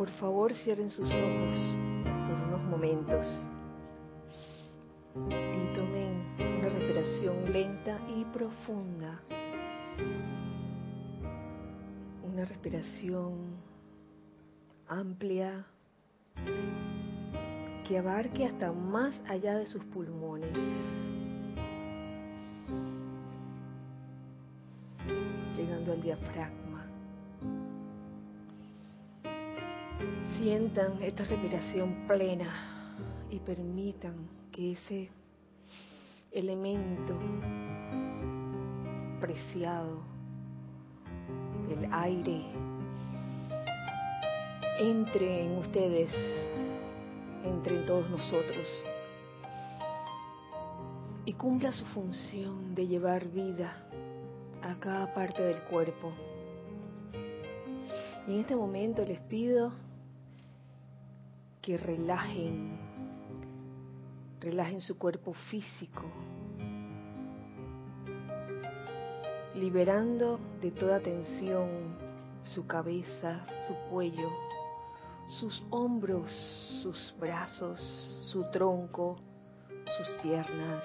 [0.00, 1.76] Por favor, cierren sus ojos
[2.26, 3.26] por unos momentos
[5.14, 9.20] y tomen una respiración lenta y profunda.
[12.24, 13.58] Una respiración
[14.88, 15.66] amplia
[17.86, 21.09] que abarque hasta más allá de sus pulmones.
[30.72, 32.94] Sientan esta respiración plena
[33.28, 35.10] y permitan que ese
[36.30, 37.18] elemento
[39.20, 39.98] preciado,
[41.70, 42.44] el aire,
[44.78, 46.10] entre en ustedes
[47.44, 48.68] entre todos nosotros
[51.24, 53.88] y cumpla su función de llevar vida
[54.62, 56.12] a cada parte del cuerpo.
[58.28, 59.89] Y en este momento les pido
[61.60, 62.78] que relajen,
[64.40, 66.02] relajen su cuerpo físico,
[69.54, 71.98] liberando de toda tensión
[72.42, 74.30] su cabeza, su cuello,
[75.28, 76.30] sus hombros,
[76.82, 77.78] sus brazos,
[78.32, 79.18] su tronco,
[79.96, 80.82] sus piernas.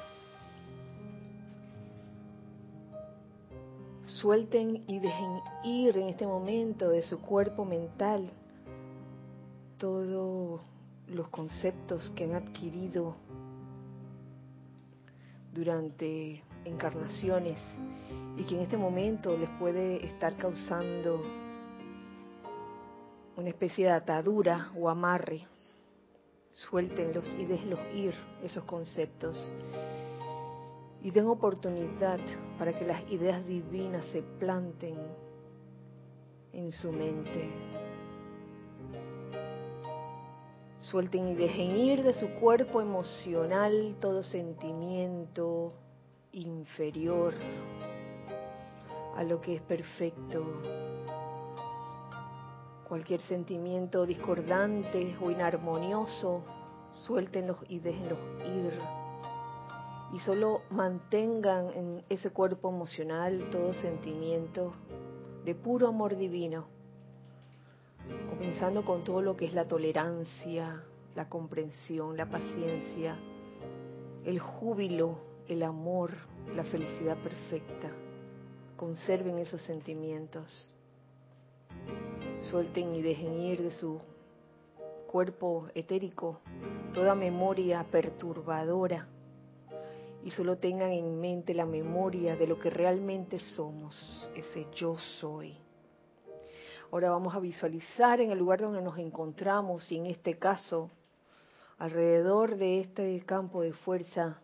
[4.05, 8.29] Suelten y dejen ir en este momento de su cuerpo mental
[9.77, 10.61] todos
[11.07, 13.15] los conceptos que han adquirido
[15.53, 17.59] durante encarnaciones
[18.37, 21.21] y que en este momento les puede estar causando
[23.37, 25.47] una especie de atadura o amarre.
[26.53, 29.35] Suéltenlos y déjenlos ir esos conceptos.
[31.01, 32.19] Y den oportunidad
[32.57, 34.95] para que las ideas divinas se planten
[36.53, 37.74] en su mente.
[40.91, 45.73] Suelten y dejen ir de su cuerpo emocional todo sentimiento
[46.31, 47.33] inferior
[49.15, 50.45] a lo que es perfecto,
[52.87, 56.43] Cualquier sentimiento discordante o inarmonioso,
[56.91, 58.79] suéltenlos y déjenlos ir.
[60.13, 64.73] Y solo mantengan en ese cuerpo emocional todo sentimiento
[65.43, 66.67] de puro amor divino,
[68.55, 70.81] comenzando con todo lo que es la tolerancia,
[71.13, 73.17] la comprensión, la paciencia,
[74.23, 75.17] el júbilo,
[75.49, 76.13] el amor,
[76.55, 77.91] la felicidad perfecta.
[78.77, 80.73] Conserven esos sentimientos
[82.49, 83.99] suelten y dejen ir de su
[85.07, 86.39] cuerpo etérico
[86.93, 89.05] toda memoria perturbadora
[90.23, 95.64] y solo tengan en mente la memoria de lo que realmente somos, ese yo soy.
[96.91, 100.89] Ahora vamos a visualizar en el lugar donde nos encontramos y en este caso,
[101.77, 104.41] alrededor de este campo de fuerza,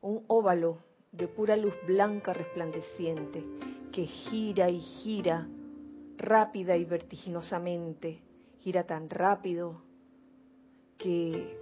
[0.00, 0.78] un óvalo
[1.12, 3.44] de pura luz blanca resplandeciente
[3.92, 5.46] que gira y gira
[6.16, 8.22] rápida y vertiginosamente,
[8.58, 9.82] gira tan rápido
[10.96, 11.58] que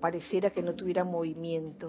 [0.00, 1.88] pareciera que no tuviera movimiento,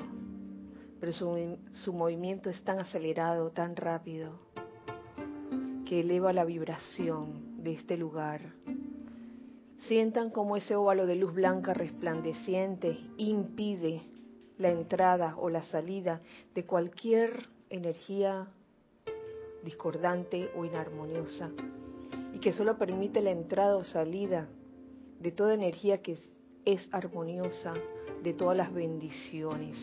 [0.99, 4.39] pero su, su, movimiento es tan acelerado, tan rápido,
[5.89, 8.53] que eleva la vibración de este lugar.
[9.87, 14.03] Sientan como ese óvalo de luz blanca resplandeciente impide
[14.59, 16.21] la entrada o la salida
[16.53, 18.49] de cualquier energía
[19.63, 21.49] discordante o inarmoniosa
[22.35, 24.47] y que solo permite la entrada o salida
[25.19, 26.19] de toda energía que
[26.65, 27.73] es, armoniosa,
[28.21, 29.79] de todas las bendiciones.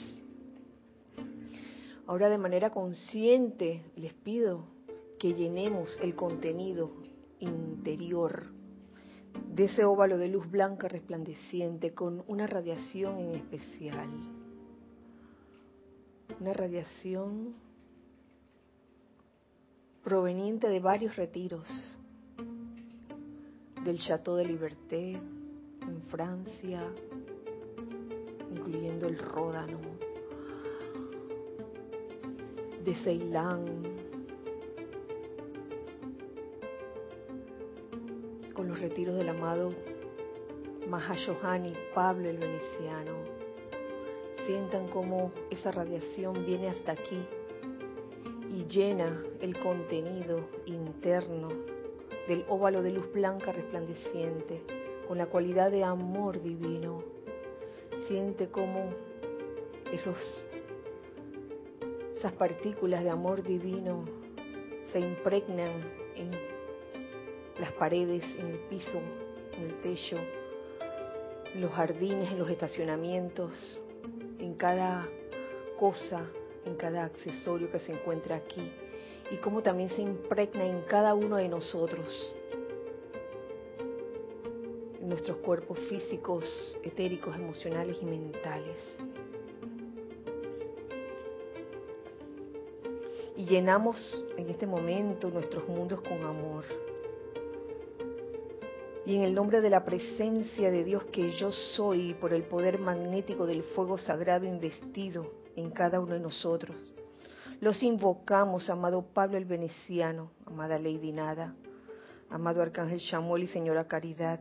[2.07, 4.76] Ahora de manera consciente les pido
[5.19, 6.93] que llenemos el contenido
[7.41, 8.47] interior
[9.55, 14.09] de ese óvalo de luz blanca resplandeciente con una radiación en especial.
[16.41, 17.55] Una radiación
[20.03, 21.67] proveniente de varios retiros,
[23.85, 26.83] del Château de Liberté en Francia,
[28.51, 29.81] incluyendo el Ródano,
[32.85, 33.96] de Ceilán,
[38.81, 39.73] retiros del amado
[40.89, 43.13] Mahashohani Pablo el Veneciano.
[44.47, 47.21] Sientan cómo esa radiación viene hasta aquí
[48.51, 51.49] y llena el contenido interno
[52.29, 54.63] del óvalo de luz blanca resplandeciente
[55.07, 57.03] con la cualidad de amor divino.
[58.09, 58.91] Siente cómo
[59.93, 60.45] esos,
[62.17, 64.05] esas partículas de amor divino
[64.93, 65.73] se impregnan
[66.15, 66.56] en
[67.59, 69.01] las paredes, en el piso,
[69.57, 70.19] en el techo,
[71.55, 73.53] en los jardines, en los estacionamientos,
[74.39, 75.09] en cada
[75.79, 76.27] cosa,
[76.65, 78.73] en cada accesorio que se encuentra aquí
[79.31, 82.35] y cómo también se impregna en cada uno de nosotros,
[85.01, 88.77] en nuestros cuerpos físicos, etéricos, emocionales y mentales.
[93.37, 96.65] Y llenamos en este momento nuestros mundos con amor.
[99.07, 102.81] Y en el nombre de la presencia de Dios que yo soy, por el poder
[102.81, 106.77] magnético del fuego sagrado investido en cada uno de nosotros,
[107.61, 111.55] los invocamos, amado Pablo el Veneciano, amada Lady Nada,
[112.31, 114.41] amado Arcángel Shamuel y Señora Caridad,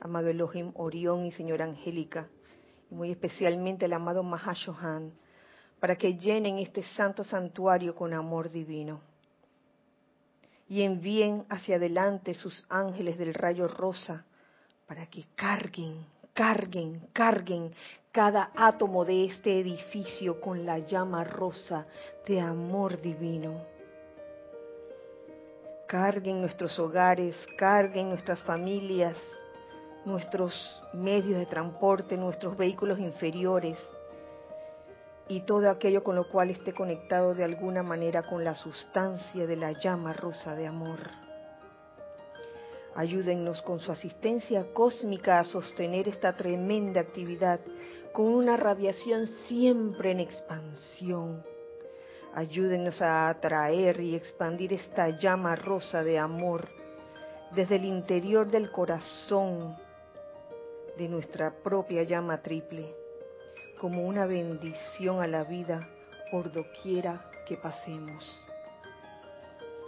[0.00, 2.26] amado Elohim Orión y Señora Angélica,
[2.90, 5.12] y muy especialmente el amado Mahashohan,
[5.78, 9.09] para que llenen este santo santuario con amor divino.
[10.70, 14.24] Y envíen hacia adelante sus ángeles del rayo rosa
[14.86, 17.74] para que carguen, carguen, carguen
[18.12, 21.86] cada átomo de este edificio con la llama rosa
[22.24, 23.60] de amor divino.
[25.86, 29.16] Carguen nuestros hogares, carguen nuestras familias,
[30.04, 30.54] nuestros
[30.94, 33.76] medios de transporte, nuestros vehículos inferiores
[35.30, 39.54] y todo aquello con lo cual esté conectado de alguna manera con la sustancia de
[39.54, 40.98] la llama rosa de amor.
[42.96, 47.60] Ayúdennos con su asistencia cósmica a sostener esta tremenda actividad
[48.12, 51.44] con una radiación siempre en expansión.
[52.34, 56.68] Ayúdennos a atraer y expandir esta llama rosa de amor
[57.54, 59.76] desde el interior del corazón
[60.98, 62.99] de nuestra propia llama triple,
[63.80, 65.88] como una bendición a la vida
[66.30, 68.46] por doquiera que pasemos.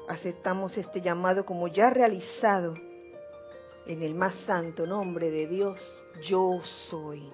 [0.09, 2.75] Aceptamos este llamado como ya realizado
[3.87, 5.79] en el más santo nombre de Dios,
[6.23, 7.31] yo soy.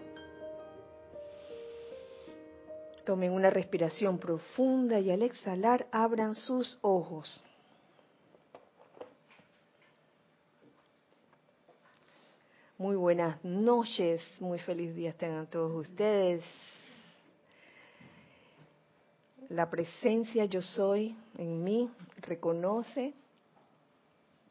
[3.05, 7.41] Tomen una respiración profunda y al exhalar abran sus ojos.
[12.89, 16.43] Muy buenas noches, muy feliz día tengan todos ustedes.
[19.51, 21.91] La presencia yo soy en mí
[22.23, 23.13] reconoce,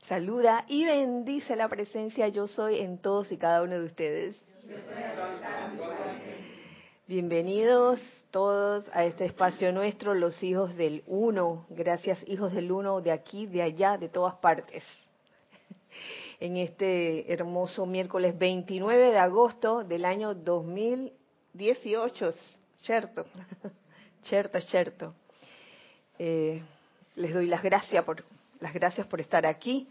[0.08, 4.36] saluda y bendice la presencia yo soy en todos y cada uno de ustedes.
[7.08, 8.00] Bienvenidos
[8.30, 11.66] todos a este espacio nuestro, los hijos del uno.
[11.70, 14.84] Gracias, hijos del uno, de aquí, de allá, de todas partes.
[16.40, 22.34] En este hermoso miércoles 29 de agosto del año 2018,
[22.78, 23.26] ¿cierto?
[24.24, 25.14] Cierto, cierto.
[26.20, 26.62] Eh,
[27.16, 28.24] les doy las gracias por
[28.60, 29.88] las gracias por estar aquí.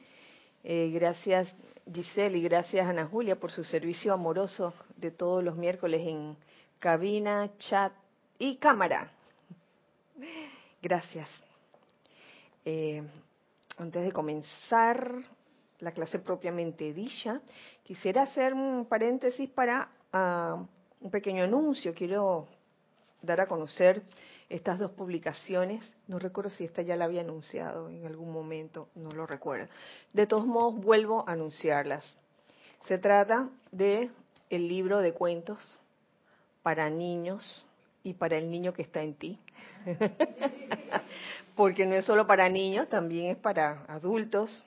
[0.62, 1.48] Eh, gracias
[1.92, 6.36] Giselle y gracias Ana Julia por su servicio amoroso de todos los miércoles en
[6.78, 7.92] cabina, chat
[8.38, 9.10] y cámara.
[10.82, 11.28] Gracias.
[12.64, 13.02] Eh,
[13.78, 15.12] antes de comenzar
[15.80, 17.40] la clase propiamente dicha,
[17.82, 20.64] quisiera hacer un paréntesis para ah,
[21.00, 21.94] un pequeño anuncio.
[21.94, 22.46] Quiero
[23.22, 24.02] dar a conocer
[24.48, 25.82] estas dos publicaciones.
[26.06, 29.68] No recuerdo si esta ya la había anunciado en algún momento, no lo recuerdo.
[30.12, 32.18] De todos modos, vuelvo a anunciarlas.
[32.86, 34.10] Se trata de
[34.48, 35.58] el libro de cuentos
[36.62, 37.66] para niños
[38.02, 39.40] y para el niño que está en ti.
[41.56, 44.64] Porque no es solo para niños, también es para adultos.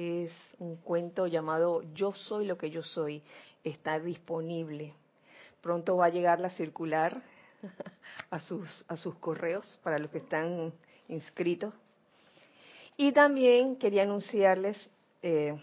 [0.00, 3.22] Es un cuento llamado Yo soy lo que yo soy.
[3.62, 4.94] Está disponible.
[5.60, 7.22] Pronto va a llegar la circular
[8.30, 10.72] a sus, a sus correos para los que están
[11.08, 11.74] inscritos.
[12.96, 14.78] Y también quería anunciarles
[15.20, 15.60] eh,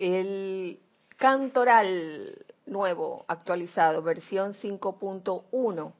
[0.00, 0.80] el
[1.16, 5.92] cantoral nuevo, actualizado, versión 5.1,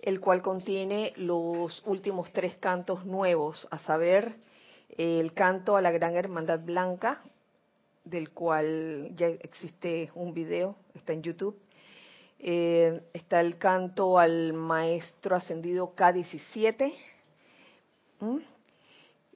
[0.00, 4.36] el cual contiene los últimos tres cantos nuevos, a saber,
[4.88, 7.22] el canto a la Gran Hermandad Blanca,
[8.04, 11.58] del cual ya existe un video, está en YouTube.
[12.38, 16.94] Eh, está el canto al Maestro Ascendido K17.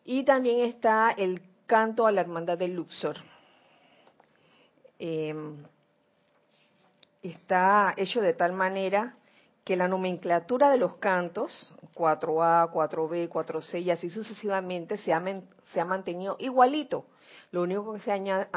[0.05, 3.17] Y también está el canto a la Hermandad de Luxor.
[4.99, 5.35] Eh,
[7.23, 9.17] está hecho de tal manera
[9.69, 16.37] que la nomenclatura de los cantos, 4A, 4B, 4C y así sucesivamente, se ha, mantenido
[16.39, 17.05] igualito.
[17.51, 18.49] Lo único que se han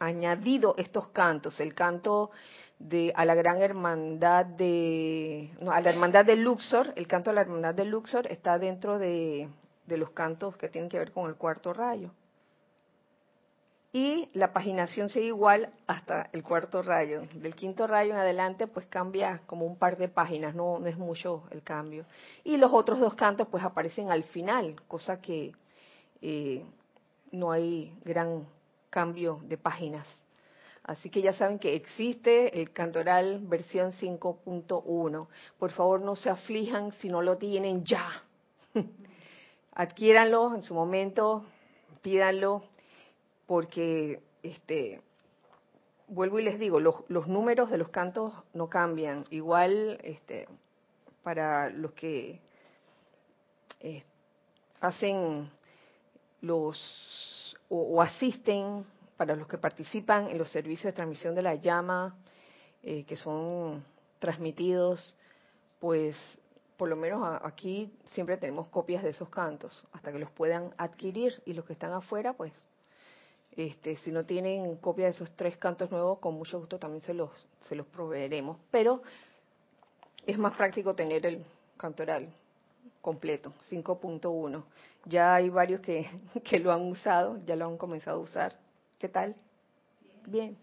[0.00, 2.32] añadido estos cantos, el canto
[2.80, 7.32] de a la gran hermandad de no, a la hermandad de Luxor, el canto a
[7.32, 9.48] la hermandad de Luxor está dentro de,
[9.86, 12.10] de los cantos que tienen que ver con el cuarto rayo.
[13.92, 17.22] Y la paginación sigue igual hasta el cuarto rayo.
[17.34, 20.96] Del quinto rayo en adelante, pues cambia como un par de páginas, no, no es
[20.96, 22.04] mucho el cambio.
[22.44, 25.52] Y los otros dos cantos, pues aparecen al final, cosa que
[26.22, 26.64] eh,
[27.32, 28.46] no hay gran
[28.90, 30.06] cambio de páginas.
[30.84, 35.26] Así que ya saben que existe el Cantoral versión 5.1.
[35.58, 38.22] Por favor, no se aflijan si no lo tienen ya.
[39.74, 41.44] Adquiéranlo en su momento,
[42.02, 42.64] pídanlo
[43.50, 45.02] porque este
[46.06, 49.24] vuelvo y les digo, los, números de los cantos no cambian.
[49.30, 50.46] Igual este,
[51.24, 52.40] para los que
[53.80, 54.04] eh,
[54.80, 55.50] hacen
[56.42, 62.16] los o, asisten, para los que participan en los servicios de transmisión de la llama,
[62.84, 63.84] eh, que son
[64.20, 65.16] transmitidos,
[65.80, 66.16] pues
[66.76, 71.42] por lo menos aquí siempre tenemos copias de esos cantos, hasta que los puedan adquirir
[71.44, 72.52] y los que están afuera, pues
[73.56, 77.14] este, si no tienen copia de esos tres cantos nuevos, con mucho gusto también se
[77.14, 77.30] los,
[77.68, 78.58] se los proveeremos.
[78.70, 79.02] Pero
[80.26, 81.44] es más práctico tener el
[81.76, 82.32] cantoral
[83.00, 84.62] completo, 5.1.
[85.06, 85.80] Ya hay varios
[86.44, 88.58] que lo han usado, ya lo han comenzado a usar.
[88.98, 89.34] ¿Qué tal?
[90.26, 90.56] Bien,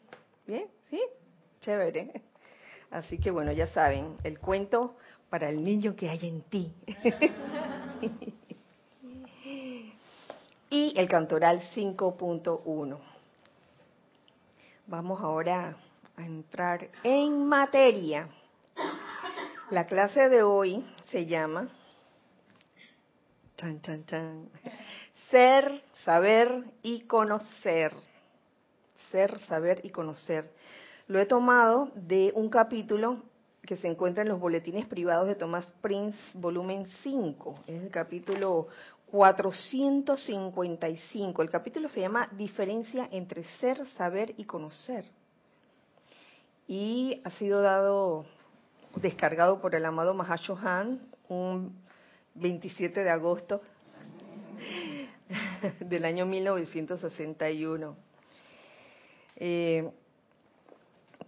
[0.46, 1.02] bien, sí,
[1.62, 2.22] chévere.
[2.92, 4.96] Así que bueno, ya saben, el cuento
[5.30, 6.74] para el niño que hay en ti.
[10.70, 12.98] y el cantoral 5.1.
[14.88, 15.76] Vamos ahora
[16.16, 18.28] a entrar en materia.
[19.70, 21.68] La clase de hoy se llama
[25.30, 27.92] Ser, saber y conocer.
[29.12, 30.52] Ser, saber y conocer.
[31.08, 33.24] Lo he tomado de un capítulo
[33.64, 37.56] que se encuentra en los boletines privados de Thomas Prince, volumen 5.
[37.68, 38.68] Es el capítulo
[39.12, 41.42] 455.
[41.42, 45.06] El capítulo se llama Diferencia entre ser, saber y conocer.
[46.68, 48.26] Y ha sido dado,
[48.96, 51.00] descargado por el amado Mahacho Han
[51.30, 51.76] un
[52.36, 53.62] 27 de agosto
[55.80, 57.96] del año 1961.
[59.38, 59.90] Eh,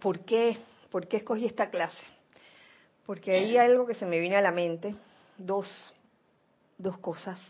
[0.00, 0.58] ¿Por qué?
[0.90, 2.02] ¿Por qué escogí esta clase?
[3.06, 4.94] Porque hay algo que se me viene a la mente,
[5.38, 5.68] dos,
[6.78, 7.40] dos cosas.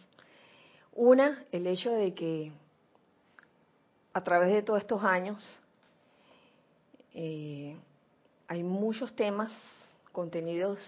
[0.93, 2.53] Una, el hecho de que
[4.13, 5.61] a través de todos estos años
[7.15, 7.77] eh,
[8.49, 9.53] hay muchos temas
[10.13, 10.79] contenidos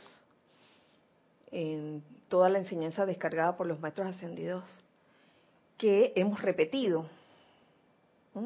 [1.51, 4.65] en toda la enseñanza descargada por los maestros ascendidos
[5.79, 7.07] que hemos repetido.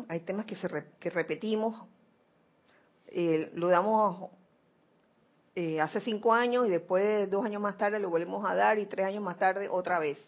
[0.08, 0.56] Hay temas que,
[0.98, 1.86] que repetimos,
[3.06, 4.30] eh, lo damos
[5.54, 8.86] eh, hace cinco años y después dos años más tarde lo volvemos a dar y
[8.86, 10.18] tres años más tarde otra vez.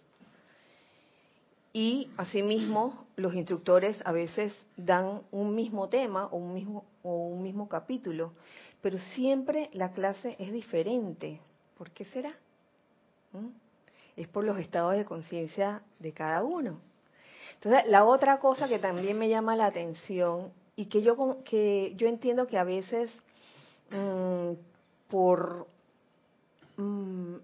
[1.80, 7.40] Y asimismo, los instructores a veces dan un mismo tema o un mismo, o un
[7.40, 8.32] mismo capítulo,
[8.82, 11.40] pero siempre la clase es diferente.
[11.76, 12.34] ¿Por qué será?
[13.32, 13.50] ¿Mm?
[14.16, 16.80] Es por los estados de conciencia de cada uno.
[17.54, 22.08] Entonces, la otra cosa que también me llama la atención y que yo, que yo
[22.08, 23.08] entiendo que a veces
[23.92, 24.54] mm,
[25.08, 25.68] por
[26.76, 27.36] mm,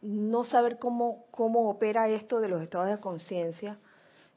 [0.00, 3.78] no saber cómo, cómo opera esto de los estados de conciencia,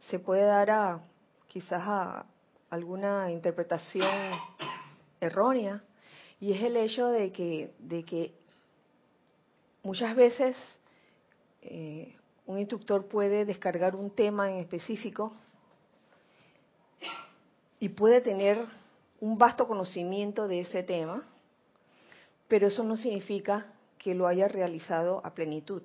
[0.09, 1.01] se puede dar a
[1.47, 2.25] quizás a
[2.69, 4.09] alguna interpretación
[5.19, 5.83] errónea,
[6.39, 8.33] y es el hecho de que, de que
[9.83, 10.57] muchas veces
[11.61, 12.15] eh,
[12.47, 15.33] un instructor puede descargar un tema en específico
[17.79, 18.65] y puede tener
[19.19, 21.23] un vasto conocimiento de ese tema,
[22.47, 23.67] pero eso no significa
[24.01, 25.83] que lo haya realizado a plenitud.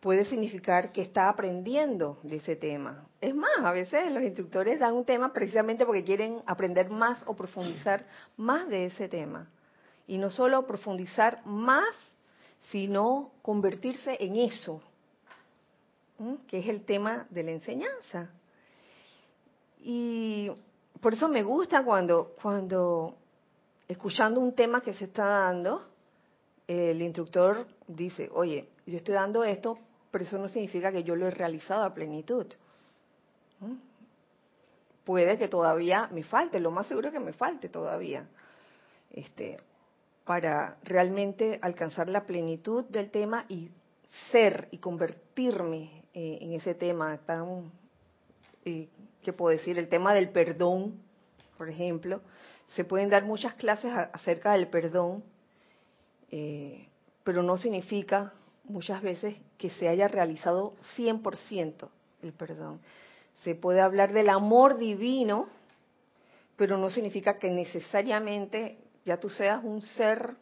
[0.00, 3.04] Puede significar que está aprendiendo de ese tema.
[3.20, 7.34] Es más, a veces los instructores dan un tema precisamente porque quieren aprender más o
[7.34, 8.06] profundizar
[8.36, 9.48] más de ese tema.
[10.06, 11.92] Y no solo profundizar más,
[12.70, 14.80] sino convertirse en eso,
[16.46, 18.30] que es el tema de la enseñanza.
[19.80, 20.48] Y
[21.00, 23.16] por eso me gusta cuando, cuando
[23.88, 25.86] escuchando un tema que se está dando,
[26.66, 29.78] el instructor dice, oye, yo estoy dando esto,
[30.10, 32.46] pero eso no significa que yo lo he realizado a plenitud.
[33.60, 33.74] ¿Mm?
[35.04, 38.26] Puede que todavía me falte, lo más seguro es que me falte todavía,
[39.12, 39.58] este,
[40.24, 43.70] para realmente alcanzar la plenitud del tema y
[44.32, 47.70] ser y convertirme eh, en ese tema tan,
[48.64, 48.88] eh,
[49.22, 49.78] ¿qué puedo decir?
[49.78, 51.00] El tema del perdón,
[51.56, 52.20] por ejemplo,
[52.68, 55.22] se pueden dar muchas clases acerca del perdón,
[56.30, 56.88] eh,
[57.24, 58.32] pero no significa
[58.64, 61.88] muchas veces que se haya realizado 100%
[62.22, 62.80] el perdón.
[63.42, 65.46] Se puede hablar del amor divino,
[66.56, 70.36] pero no significa que necesariamente ya tú seas un ser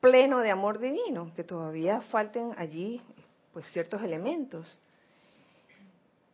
[0.00, 3.00] pleno de amor divino, que todavía falten allí
[3.52, 4.78] pues ciertos elementos.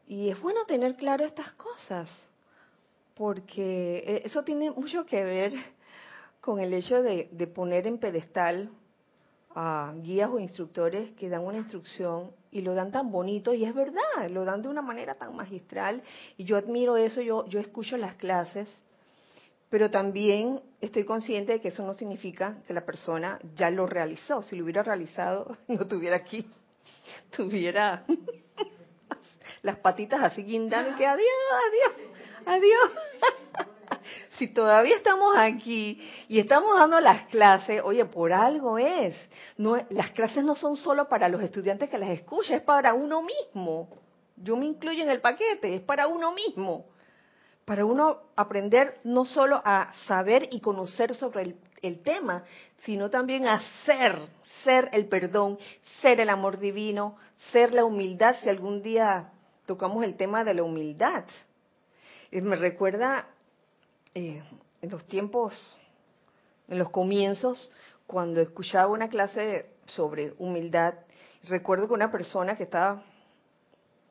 [0.07, 2.09] Y es bueno tener claro estas cosas,
[3.15, 5.53] porque eh, eso tiene mucho que ver
[6.41, 8.71] con el hecho de, poner en pedestal
[9.55, 13.75] a guías o instructores que dan una instrucción y lo dan tan bonito, y es
[13.75, 16.03] verdad, lo dan de una manera tan magistral,
[16.37, 18.69] y yo admiro eso, yo, yo escucho las clases,
[19.71, 24.43] pero también estoy consciente de que eso no significa que la persona ya lo realizó,
[24.43, 26.49] si lo hubiera realizado, no estuviera aquí,
[27.35, 28.05] tuviera
[29.63, 31.29] las patitas así guindando que adiós,
[31.69, 32.14] adiós,
[32.47, 32.91] adiós.
[34.39, 39.17] si todavía estamos aquí y estamos dando las clases, oye, por algo es.
[39.57, 43.23] No, las clases no son solo para los estudiantes que las escuchan, es para uno
[43.23, 43.89] mismo.
[44.37, 46.87] Yo me incluyo en el paquete, es para uno mismo.
[47.65, 52.45] Para uno aprender no solo a saber y conocer sobre el, tema,
[52.79, 54.19] sino también a ser,
[54.65, 55.59] ser el perdón,
[56.03, 57.17] ser el amor divino,
[57.53, 59.33] ser la humildad, si algún día
[59.67, 61.25] tocamos el tema de la humildad.
[62.43, 63.29] Me recuerda
[64.13, 64.43] eh,
[64.83, 65.79] en los tiempos,
[66.67, 67.71] en los comienzos,
[68.09, 70.95] cuando escuchaba una clase sobre humildad,
[71.45, 73.05] recuerdo que una persona que estaba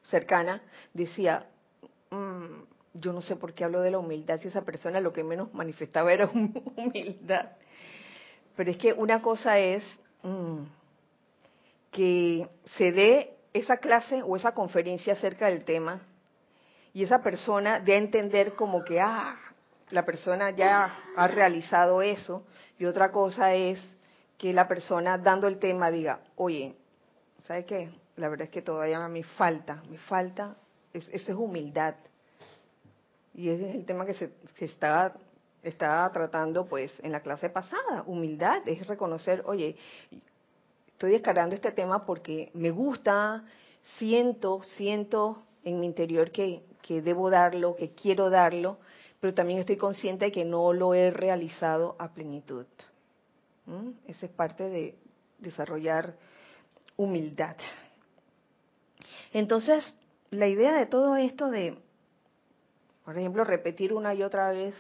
[0.04, 0.62] cercana
[0.94, 1.48] decía,
[2.12, 2.64] mm,
[2.94, 5.54] yo no sé por qué hablo de la humildad si esa persona lo que menos
[5.54, 6.30] manifestaba era
[6.78, 7.52] humildad.
[8.56, 9.84] Pero es que una cosa es
[10.22, 10.64] mm,
[11.92, 16.02] que se dé esa clase o esa conferencia acerca del tema
[16.94, 19.36] y esa persona de entender como que, ah,
[19.90, 22.46] la persona ya ha realizado eso
[22.78, 23.80] y otra cosa es
[24.38, 26.76] que la persona dando el tema diga, oye,
[27.48, 27.90] ¿sabe qué?
[28.16, 30.56] La verdad es que todavía me falta, me falta,
[30.94, 31.96] eso es humildad.
[33.34, 38.04] Y ese es el tema que se, se está tratando pues en la clase pasada.
[38.06, 39.76] Humildad es reconocer, oye,
[40.88, 43.44] estoy descargando este tema porque me gusta,
[43.98, 48.78] siento, siento en mi interior que, que debo darlo, que quiero darlo,
[49.20, 52.66] pero también estoy consciente de que no lo he realizado a plenitud.
[54.06, 54.96] Esa es parte de
[55.40, 56.16] desarrollar
[56.98, 57.56] humildad.
[59.32, 59.98] Entonces,
[60.30, 61.78] la idea de todo esto de,
[63.06, 64.76] por ejemplo, repetir una y otra vez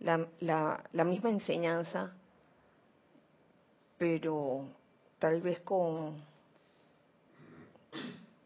[0.00, 2.12] la, la misma enseñanza,
[3.98, 4.64] pero
[5.18, 6.16] tal vez con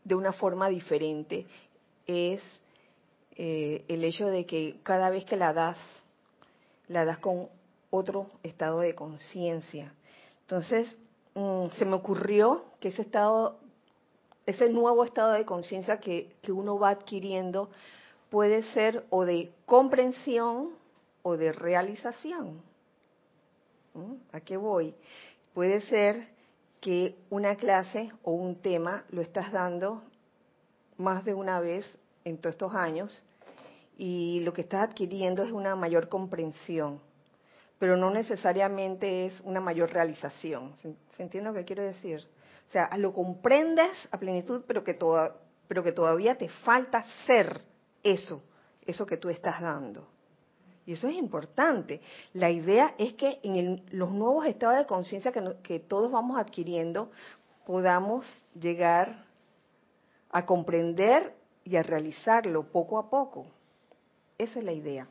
[0.06, 1.46] de una forma diferente,
[2.06, 2.42] es
[3.36, 5.78] eh, el hecho de que cada vez que la das,
[6.88, 7.48] la das con
[7.90, 9.92] otro estado de conciencia.
[10.42, 10.96] Entonces,
[11.34, 13.58] mm, se me ocurrió que ese estado,
[14.46, 17.70] ese nuevo estado de conciencia que, que uno va adquiriendo
[18.30, 20.70] puede ser o de comprensión
[21.22, 22.60] o de realización.
[23.94, 24.14] ¿Mm?
[24.32, 24.94] ¿A qué voy?
[25.54, 26.22] Puede ser
[26.80, 30.02] que una clase o un tema lo estás dando
[30.98, 31.86] más de una vez
[32.24, 33.22] en todos estos años
[33.96, 37.00] y lo que estás adquiriendo es una mayor comprensión,
[37.78, 40.74] pero no necesariamente es una mayor realización.
[40.82, 42.26] ¿Se, entiende lo que quiero decir?
[42.68, 44.98] O sea, lo comprendes a plenitud, pero que,
[45.68, 47.60] pero que todavía te falta ser
[48.02, 48.42] eso,
[48.84, 50.06] eso que tú estás dando.
[50.84, 52.00] Y eso es importante.
[52.32, 57.10] La idea es que en los nuevos estados de conciencia que, que todos vamos adquiriendo,
[57.64, 59.25] podamos llegar
[60.36, 61.32] a comprender
[61.64, 63.46] y a realizarlo poco a poco.
[64.36, 65.08] Esa es la idea.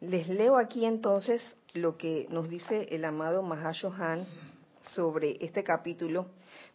[0.00, 1.42] Les leo aquí entonces
[1.74, 4.26] lo que nos dice el amado Mahashohan
[4.94, 6.28] sobre este capítulo,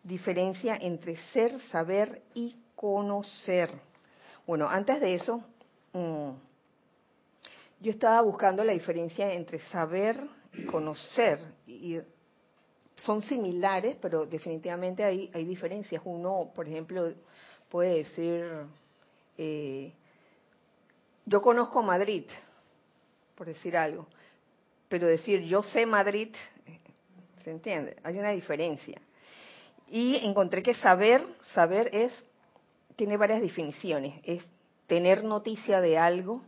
[0.03, 3.71] diferencia entre ser, saber y conocer.
[4.45, 5.43] Bueno, antes de eso,
[5.93, 6.33] mm,
[7.79, 11.39] yo estaba buscando la diferencia entre saber y conocer.
[11.65, 11.97] Y
[13.05, 16.01] son similares, pero definitivamente hay, hay diferencias.
[16.05, 17.13] Uno, por ejemplo,
[17.69, 18.45] puede decir,
[19.37, 19.91] eh,
[21.25, 22.25] yo conozco Madrid,
[23.35, 24.07] por decir algo,
[24.87, 26.33] pero decir yo sé Madrid,
[27.43, 27.97] ¿se entiende?
[28.03, 29.01] Hay una diferencia.
[29.89, 32.13] Y encontré que saber, saber es,
[32.95, 34.43] tiene varias definiciones, es
[34.87, 36.41] tener noticia de algo,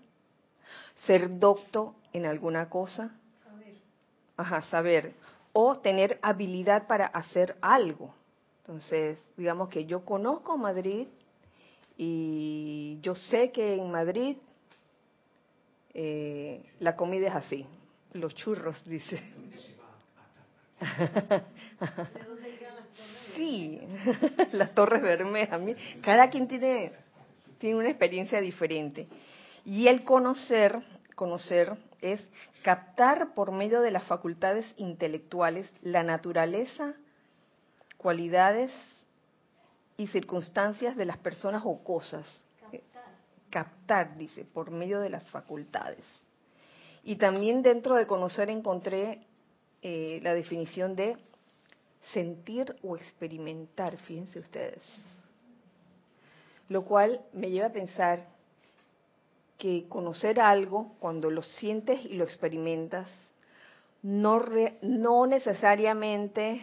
[1.06, 3.12] ser docto en alguna cosa,
[3.44, 3.76] saber.
[4.38, 5.14] ajá, saber,
[5.58, 8.14] o tener habilidad para hacer algo.
[8.60, 11.08] Entonces, digamos que yo conozco Madrid
[11.98, 14.36] y yo sé que en Madrid
[15.94, 17.66] eh, la comida es así,
[18.12, 19.18] los churros, dice.
[23.36, 23.82] Sí,
[24.54, 25.62] las Torres Bermejas.
[26.02, 26.94] Cada quien tiene,
[27.58, 29.08] tiene una experiencia diferente.
[29.66, 30.82] Y el conocer,
[31.16, 32.22] conocer es
[32.64, 36.94] captar por medio de las facultades intelectuales la naturaleza,
[37.98, 38.72] cualidades
[39.98, 42.26] y circunstancias de las personas o cosas.
[42.62, 43.04] Captar,
[43.50, 46.06] captar dice, por medio de las facultades.
[47.04, 49.22] Y también dentro de conocer encontré
[49.82, 51.18] eh, la definición de
[52.14, 54.82] sentir o experimentar, fíjense ustedes.
[56.70, 58.35] Lo cual me lleva a pensar
[59.58, 63.08] que conocer algo, cuando lo sientes y lo experimentas,
[64.02, 64.44] no,
[64.82, 66.62] no necesariamente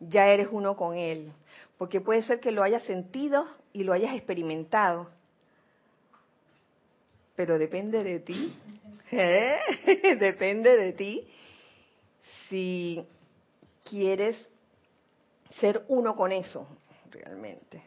[0.00, 1.32] ya eres uno con él,
[1.78, 5.10] porque puede ser que lo hayas sentido y lo hayas experimentado,
[7.36, 8.52] pero depende de ti,
[9.10, 9.58] ¿eh?
[10.18, 11.28] depende de ti
[12.48, 13.04] si
[13.88, 14.36] quieres
[15.60, 16.66] ser uno con eso
[17.10, 17.82] realmente,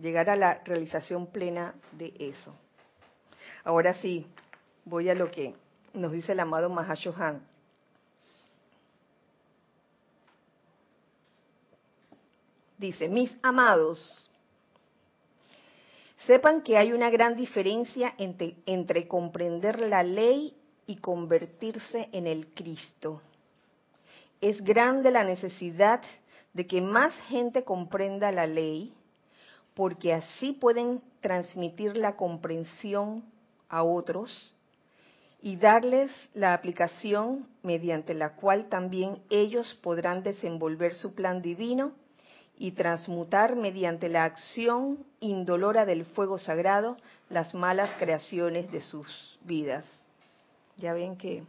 [0.00, 2.54] llegar a la realización plena de eso.
[3.64, 4.26] Ahora sí,
[4.84, 5.54] voy a lo que
[5.94, 7.42] nos dice el amado Mahashohan.
[12.76, 14.28] Dice, mis amados,
[16.26, 20.54] sepan que hay una gran diferencia entre, entre comprender la ley
[20.86, 23.22] y convertirse en el Cristo.
[24.42, 26.02] Es grande la necesidad
[26.52, 28.92] de que más gente comprenda la ley,
[29.72, 33.24] porque así pueden transmitir la comprensión
[33.68, 34.54] a otros
[35.40, 41.92] y darles la aplicación mediante la cual también ellos podrán desenvolver su plan divino
[42.56, 46.96] y transmutar mediante la acción indolora del fuego sagrado
[47.28, 49.84] las malas creaciones de sus vidas.
[50.76, 51.42] Ya ven que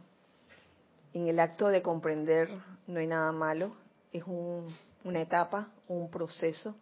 [1.14, 2.50] en el acto de comprender
[2.86, 3.72] no hay nada malo,
[4.12, 6.74] es una etapa, un proceso,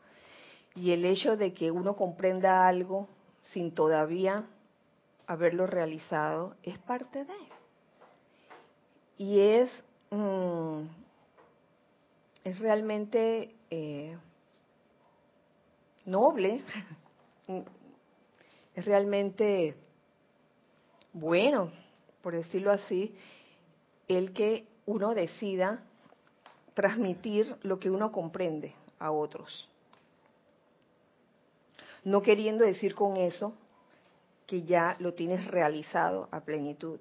[0.74, 3.06] y el hecho de que uno comprenda algo
[3.52, 4.44] sin todavía
[5.26, 7.34] haberlo realizado es parte de.
[9.16, 9.70] Y es,
[10.10, 10.80] mm,
[12.44, 14.16] es realmente eh,
[16.04, 16.64] noble,
[18.74, 19.76] es realmente
[21.12, 21.70] bueno,
[22.22, 23.14] por decirlo así,
[24.08, 25.78] el que uno decida
[26.74, 29.70] transmitir lo que uno comprende a otros.
[32.02, 33.54] No queriendo decir con eso
[34.46, 37.00] que ya lo tienes realizado a plenitud.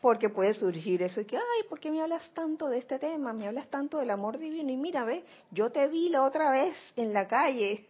[0.00, 3.32] Porque puede surgir eso y que, ay, ¿por qué me hablas tanto de este tema?
[3.32, 4.70] Me hablas tanto del amor divino.
[4.70, 7.86] Y mira, ve, yo te vi la otra vez en la calle,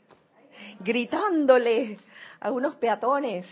[0.81, 1.99] gritándole
[2.40, 3.47] a unos peatones.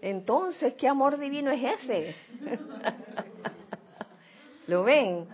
[0.00, 2.14] Entonces, ¿qué amor divino es ese?
[4.68, 5.26] ¿Lo ven?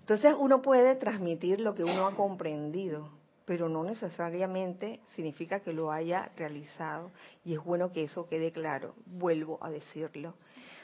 [0.00, 3.17] Entonces uno puede transmitir lo que uno ha comprendido
[3.48, 7.10] pero no necesariamente significa que lo haya realizado
[7.46, 8.94] y es bueno que eso quede claro.
[9.06, 10.34] Vuelvo a decirlo.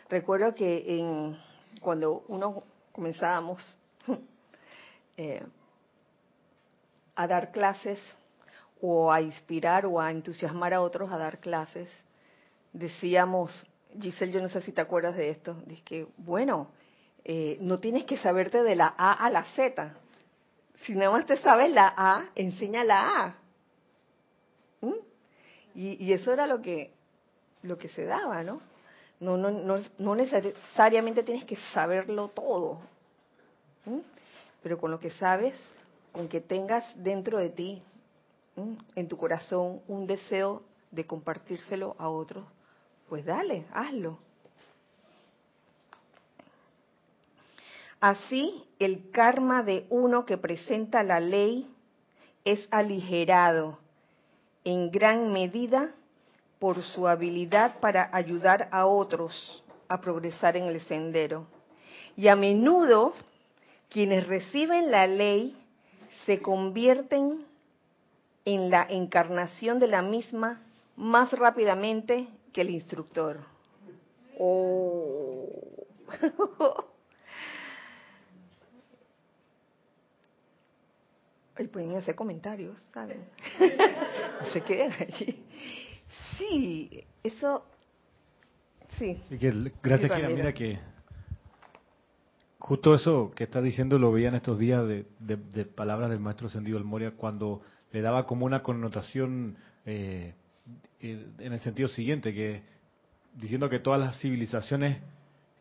[0.09, 1.39] Recuerdo que en,
[1.83, 3.77] cuando uno comenzábamos
[5.19, 5.43] eh,
[7.15, 8.01] a dar clases
[8.81, 11.91] o a inspirar o a entusiasmar a otros a dar clases,
[12.73, 13.67] decíamos,
[14.01, 16.69] Giselle, yo no sé si te acuerdas de esto, dice bueno,
[17.27, 19.99] eh, no tienes que saberte de la A a la Z,
[20.85, 23.35] si nada más te sabes la A, enseña la A.
[24.81, 24.93] ¿Mm?
[25.75, 26.93] Y, eso era lo que,
[27.63, 28.61] lo que se daba, ¿no?
[29.21, 32.81] No, no, no, no necesariamente tienes que saberlo todo.
[33.87, 34.01] ¿Mm?
[34.63, 35.55] Pero con lo que sabes,
[36.13, 37.83] con que tengas dentro de ti,
[38.57, 38.75] ¿Mm?
[38.95, 42.45] en tu corazón, un deseo de compartírselo a otros,
[43.09, 44.19] pues dale, hazlo.
[48.05, 51.75] Así, el karma de uno que presenta la ley
[52.45, 53.79] es aligerado
[54.63, 55.95] en gran medida
[56.59, 61.47] por su habilidad para ayudar a otros a progresar en el sendero.
[62.15, 63.15] Y a menudo
[63.89, 65.57] quienes reciben la ley
[66.27, 67.47] se convierten
[68.45, 70.61] en la encarnación de la misma
[70.95, 73.41] más rápidamente que el instructor.
[74.39, 75.49] Oh.
[81.59, 83.25] y pueden hacer comentarios, ¿saben?
[84.53, 85.45] se quedan allí.
[86.39, 87.65] Sí, eso,
[88.99, 89.21] sí.
[89.83, 90.29] gracias, Kira.
[90.31, 90.79] Mira que
[92.59, 96.49] justo eso que está diciendo lo veía en estos días de, de, palabras del maestro
[96.49, 97.63] Sendido del Moria cuando
[97.93, 100.35] le daba como una connotación eh,
[101.01, 102.63] en el sentido siguiente, que
[103.35, 104.99] diciendo que todas las civilizaciones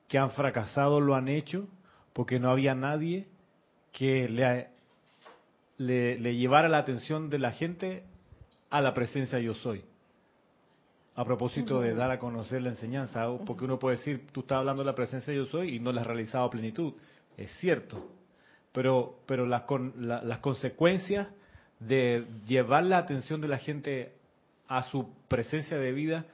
[0.07, 1.67] que han fracasado lo han hecho
[2.13, 3.27] porque no había nadie
[3.91, 4.72] que le
[5.77, 8.03] le, llevara la atención de la gente
[8.69, 9.83] a la presencia yo soy.
[11.15, 14.81] A propósito de dar a conocer la enseñanza, porque uno puede decir, tú estás hablando
[14.81, 16.93] de la presencia yo soy y no la has realizado a plenitud.
[17.37, 18.09] Es cierto,
[18.71, 19.63] pero, pero las,
[19.95, 21.27] las consecuencias
[21.79, 24.13] de llevar la atención de la gente
[24.67, 26.25] a su presencia de vida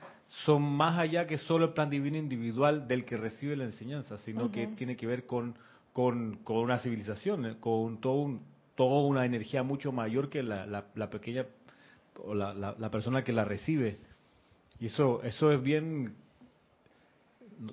[0.45, 4.51] son más allá que solo el plan divino individual del que recibe la enseñanza, sino
[4.51, 5.55] que tiene que ver con,
[5.91, 8.41] con, con, una civilización, con todo un,
[8.79, 11.45] toda una energía mucho mayor que la, la, pequeña
[12.23, 13.97] o la, la, persona que la recibe.
[14.79, 16.15] Y eso, eso es bien,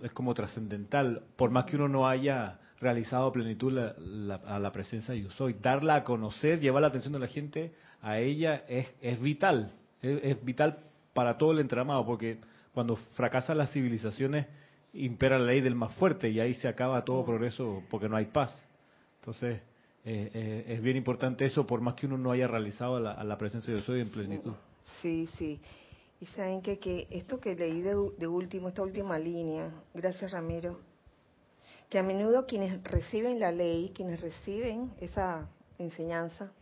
[0.03, 5.15] es como trascendental, por más que uno no haya realizado a plenitud a la presencia
[5.15, 5.55] de yo soy.
[5.63, 10.25] Darla a conocer, llevar la atención de la gente a ella es, es vital, es,
[10.25, 10.81] es vital
[11.15, 12.41] para todo el entramado, porque
[12.75, 14.49] cuando fracasan las civilizaciones
[14.93, 18.25] impera la ley del más fuerte y ahí se acaba todo progreso porque no hay
[18.25, 18.53] paz.
[19.21, 19.63] Entonces,
[20.09, 23.73] eh, eh, es bien importante eso, por más que uno no haya realizado la, presencia
[23.73, 24.53] de Dios soy en plenitud.
[25.03, 25.61] Sí, sí.
[26.21, 30.79] Y saben que, que esto que leí de, último, esta última línea, gracias Ramiro,
[31.91, 36.53] que a menudo quienes reciben la ley, quienes reciben esa enseñanza,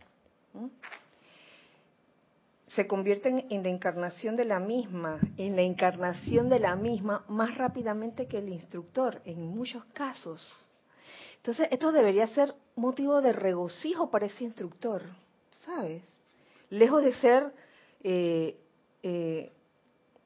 [2.69, 7.55] se convierten en la encarnación de la misma, en la encarnación de la misma más
[7.59, 10.67] rápidamente que el instructor, en muchos casos.
[11.45, 15.03] Entonces, esto debería ser motivo de regocijo para ese instructor,
[15.63, 16.01] ¿sabes?
[16.71, 17.53] Lejos de ser
[18.01, 18.57] eh,
[19.03, 19.51] eh,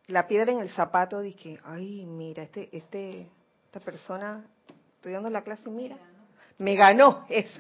[0.07, 3.27] la piedra en el zapato de que, ay, mira, este, este,
[3.65, 4.45] esta persona,
[4.95, 5.97] estoy dando la clase, mira,
[6.57, 7.59] me ganó, eso,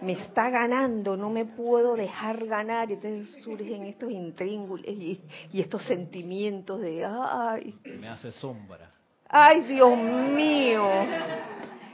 [0.00, 5.20] me está ganando, no me puedo dejar ganar, y entonces surgen estos intríngulos y,
[5.52, 7.76] y estos sentimientos de, ay.
[7.98, 8.88] Me hace sombra.
[9.28, 10.84] Ay, Dios mío.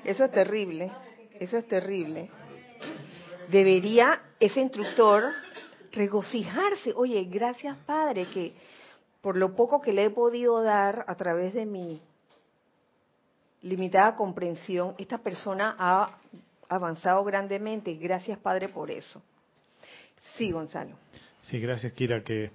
[0.04, 0.90] Eso es terrible,
[1.38, 2.30] eso es terrible.
[3.50, 5.32] Debería ese instructor
[5.92, 6.92] regocijarse.
[6.94, 8.52] Oye, gracias Padre, que
[9.20, 12.00] por lo poco que le he podido dar a través de mi
[13.62, 16.18] limitada comprensión, esta persona ha
[16.68, 17.94] avanzado grandemente.
[17.94, 19.22] Gracias Padre por eso.
[20.36, 20.96] Sí, Gonzalo.
[21.42, 22.50] Sí, gracias Kira, que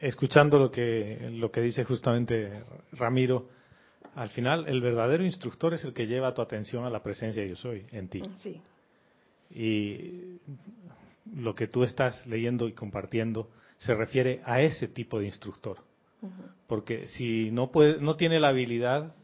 [0.00, 3.48] escuchando lo que, lo que dice justamente Ramiro,
[4.14, 7.48] al final, el verdadero instructor es el que lleva tu atención a la presencia de
[7.48, 8.22] yo soy en ti.
[8.38, 8.60] Sí.
[9.54, 10.38] Y
[11.34, 13.48] lo que tú estás leyendo y compartiendo
[13.78, 15.78] se refiere a ese tipo de instructor.
[16.68, 19.14] Porque si no, puede, no tiene la habilidad,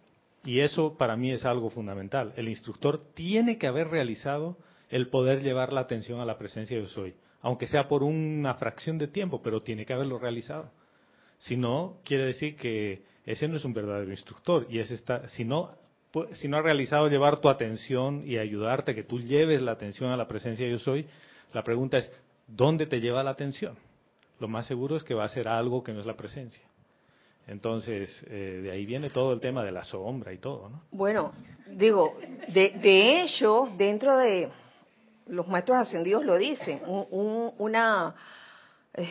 [0.44, 4.56] y eso para mí es algo fundamental, el instructor tiene que haber realizado
[4.88, 8.54] el poder llevar la atención a la presencia de yo soy, aunque sea por una
[8.54, 10.72] fracción de tiempo, pero tiene que haberlo realizado.
[11.38, 15.68] Si no, quiere decir que ese no es un verdadero instructor y ese si no,
[16.32, 20.16] si no ha realizado llevar tu atención y ayudarte que tú lleves la atención a
[20.16, 21.06] la presencia yo soy,
[21.52, 22.10] la pregunta es,
[22.46, 23.76] ¿dónde te lleva la atención?
[24.40, 26.64] Lo más seguro es que va a ser algo que no es la presencia.
[27.46, 30.84] Entonces, eh, de ahí viene todo el tema de la sombra y todo, ¿no?
[30.90, 31.32] Bueno,
[31.66, 32.16] digo,
[32.48, 34.48] de, de hecho, dentro de
[35.26, 38.14] los maestros ascendidos lo dicen, una,
[38.94, 39.06] eh,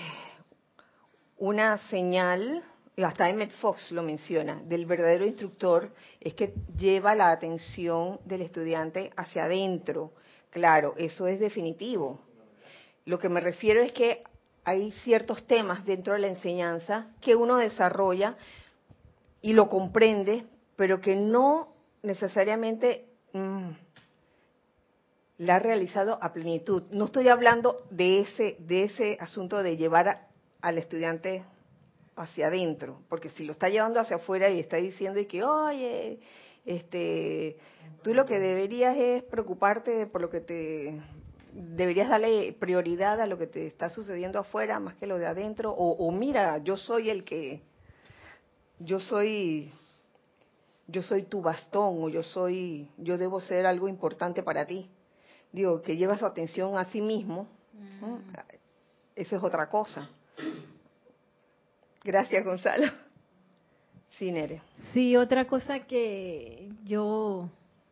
[1.38, 2.64] una señal
[3.04, 9.12] hasta Emmett Fox lo menciona, del verdadero instructor es que lleva la atención del estudiante
[9.16, 10.14] hacia adentro.
[10.50, 12.20] Claro, eso es definitivo.
[13.06, 14.24] Lo que me refiero es que
[14.64, 18.36] hay ciertos temas dentro de la enseñanza que uno desarrolla
[19.42, 23.70] y lo comprende, pero que no necesariamente mm,
[25.38, 26.84] la ha realizado a plenitud.
[26.90, 30.28] No estoy hablando de ese, de ese asunto de llevar
[30.62, 31.46] al estudiante
[32.18, 36.20] hacia adentro, porque si lo está llevando hacia afuera y está diciendo y que, oye,
[36.66, 37.58] este,
[38.04, 41.00] tú lo que deberías es preocuparte por lo que te,
[41.54, 45.72] deberías darle prioridad a lo que te está sucediendo afuera más que lo de adentro,
[45.72, 47.62] o, o mira, yo soy el que,
[48.80, 49.72] yo soy,
[50.88, 54.90] yo soy tu bastón, o yo soy, yo debo ser algo importante para ti.
[55.52, 58.18] Digo, que lleva su atención a sí mismo, mm.
[59.16, 60.10] esa es otra cosa.
[62.08, 62.86] Gracias, Gonzalo.
[64.12, 64.62] Sí, Nere.
[64.94, 67.50] Sí, otra cosa que yo,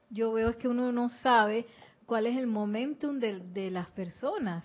[0.10, 1.66] yo veo es que uno no sabe
[2.06, 4.64] cuál es el momentum de, de las personas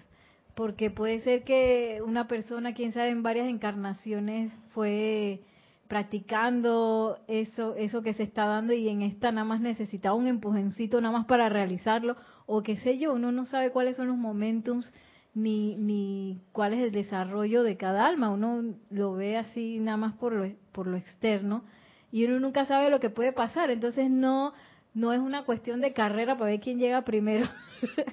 [0.54, 5.40] porque puede ser que una persona, quién sabe, en varias encarnaciones fue
[5.88, 11.00] practicando eso, eso que se está dando y en esta nada más necesitaba un empujoncito
[11.00, 14.92] nada más para realizarlo o qué sé yo, uno no sabe cuáles son los momentums
[15.34, 18.30] ni, ni cuál es el desarrollo de cada alma.
[18.30, 21.64] Uno lo ve así nada más por lo, por lo externo
[22.12, 23.70] y uno nunca sabe lo que puede pasar.
[23.70, 24.52] Entonces no,
[24.94, 27.48] no es una cuestión de carrera para ver quién llega primero.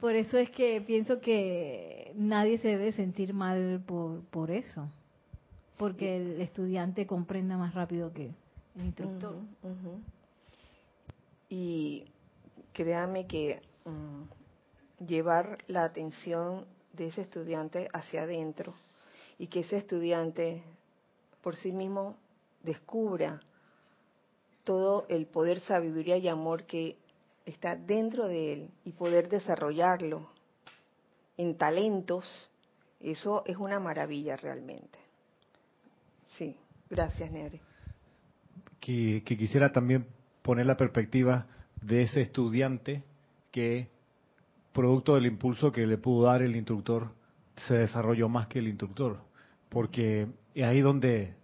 [0.00, 4.88] Por eso es que pienso que nadie se debe sentir mal por, por eso,
[5.76, 8.30] porque el estudiante comprenda más rápido que
[8.76, 9.34] el instructor.
[11.48, 12.04] Y
[12.72, 14.37] créame que mm,
[15.04, 18.74] llevar la atención de ese estudiante hacia adentro
[19.38, 20.62] y que ese estudiante
[21.42, 22.16] por sí mismo
[22.62, 23.40] descubra
[24.64, 26.96] todo el poder, sabiduría y amor que
[27.46, 30.28] está dentro de él y poder desarrollarlo
[31.38, 32.50] en talentos,
[33.00, 34.98] eso es una maravilla realmente.
[36.36, 36.56] Sí,
[36.90, 37.60] gracias Nere.
[38.80, 40.06] Que, que quisiera también
[40.42, 41.46] poner la perspectiva
[41.80, 43.04] de ese estudiante
[43.50, 43.88] que,
[44.78, 47.08] producto del impulso que le pudo dar el instructor,
[47.66, 49.18] se desarrolló más que el instructor.
[49.68, 51.34] Porque es ahí donde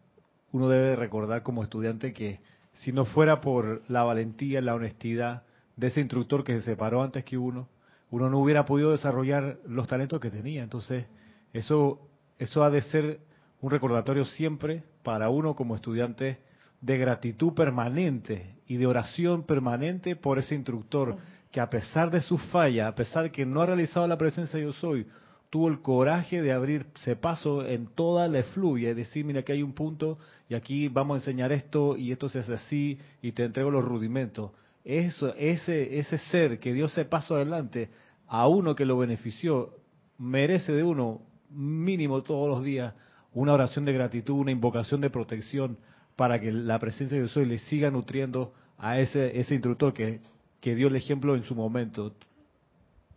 [0.53, 2.38] uno debe recordar como estudiante que
[2.75, 5.42] si no fuera por la valentía, la honestidad,
[5.75, 7.66] de ese instructor que se separó antes que uno,
[8.12, 10.62] uno no hubiera podido desarrollar los talentos que tenía.
[10.62, 11.09] Entonces,
[11.53, 11.99] eso,
[12.38, 13.18] eso ha de ser
[13.61, 16.38] un recordatorio siempre para uno como estudiante
[16.81, 21.16] de gratitud permanente y de oración permanente por ese instructor
[21.54, 24.72] que a pesar de su falla, a pesar que no ha realizado la presencia yo
[24.72, 25.06] soy,
[25.50, 29.62] tuvo el coraje de abrirse paso en toda la efluvia y decir, mira, aquí hay
[29.62, 33.44] un punto y aquí vamos a enseñar esto y esto se hace así y te
[33.44, 34.50] entrego los rudimentos
[34.84, 37.88] eso, ese, ese ser que dio ese paso adelante
[38.26, 39.74] a uno que lo benefició,
[40.18, 42.94] merece de uno mínimo todos los días
[43.32, 45.78] una oración de gratitud, una invocación de protección
[46.16, 50.20] para que la presencia de Dios le siga nutriendo a ese, ese instructor que,
[50.64, 52.14] que dio el ejemplo en su momento.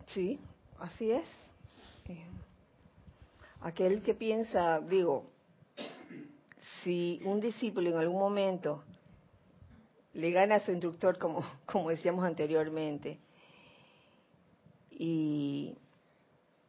[0.08, 0.38] Sí,
[0.80, 1.24] así es.
[3.62, 5.24] Aquel que piensa, digo,
[6.84, 8.84] si un discípulo en algún momento
[10.14, 13.18] le gana a su instructor, como, como decíamos anteriormente.
[14.92, 15.74] Y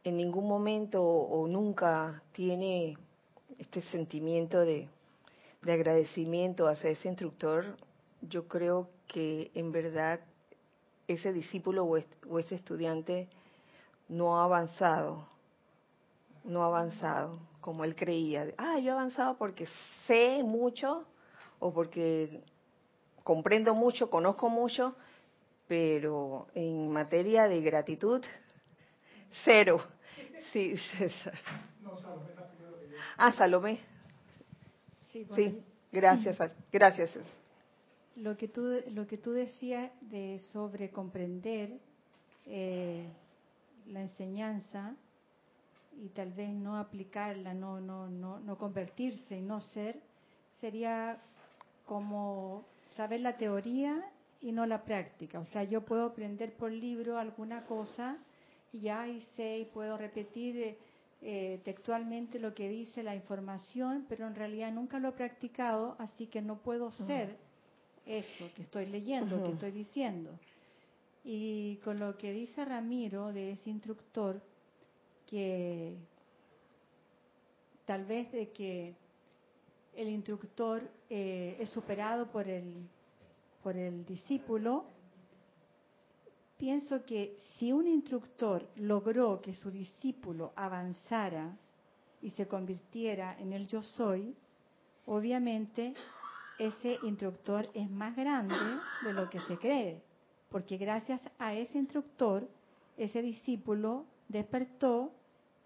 [0.05, 2.95] en ningún momento o nunca tiene
[3.57, 4.87] este sentimiento de,
[5.61, 7.75] de agradecimiento hacia ese instructor,
[8.21, 10.21] yo creo que en verdad
[11.13, 13.27] ese discípulo o ese estudiante
[14.07, 15.23] no ha avanzado,
[16.43, 18.53] no ha avanzado como él creía.
[18.57, 19.67] Ah, yo he avanzado porque
[20.07, 21.05] sé mucho
[21.59, 22.41] o porque
[23.23, 24.95] comprendo mucho, conozco mucho,
[25.67, 28.23] pero en materia de gratitud,
[29.45, 29.81] cero.
[30.51, 31.37] Sí, César.
[31.81, 32.31] No, Salomé
[33.17, 33.79] Ah, Salomé.
[35.11, 35.27] Sí,
[35.91, 36.37] gracias,
[36.71, 37.11] gracias.
[38.15, 41.79] Lo que tú, lo que tú decías de sobre comprender
[42.45, 43.07] eh,
[43.87, 44.95] la enseñanza
[46.01, 49.99] y tal vez no aplicarla, no, no, no, no convertirse y no ser,
[50.61, 51.21] sería
[51.85, 54.03] como saber la teoría
[54.41, 55.39] y no la práctica.
[55.39, 58.17] O sea, yo puedo aprender por libro alguna cosa
[58.71, 60.77] y ya y sé y puedo repetir eh,
[61.21, 66.27] eh, textualmente lo que dice la información, pero en realidad nunca lo he practicado, así
[66.27, 67.35] que no puedo ser
[68.09, 70.31] eso que estoy leyendo, que estoy diciendo.
[71.23, 74.41] Y con lo que dice Ramiro de ese instructor,
[75.27, 75.95] que
[77.85, 78.95] tal vez de que
[79.95, 82.87] el instructor eh, es superado por el,
[83.61, 84.85] por el discípulo,
[86.57, 91.55] pienso que si un instructor logró que su discípulo avanzara
[92.21, 94.35] y se convirtiera en el yo soy,
[95.05, 95.93] obviamente
[96.59, 98.55] ese instructor es más grande
[99.03, 100.01] de lo que se cree,
[100.49, 102.47] porque gracias a ese instructor,
[102.97, 105.11] ese discípulo despertó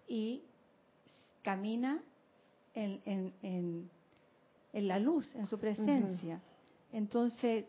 [0.08, 0.42] y
[1.42, 2.00] camina
[2.74, 3.00] en,
[4.74, 6.40] en la luz, en su presencia.
[6.92, 7.64] Entonces,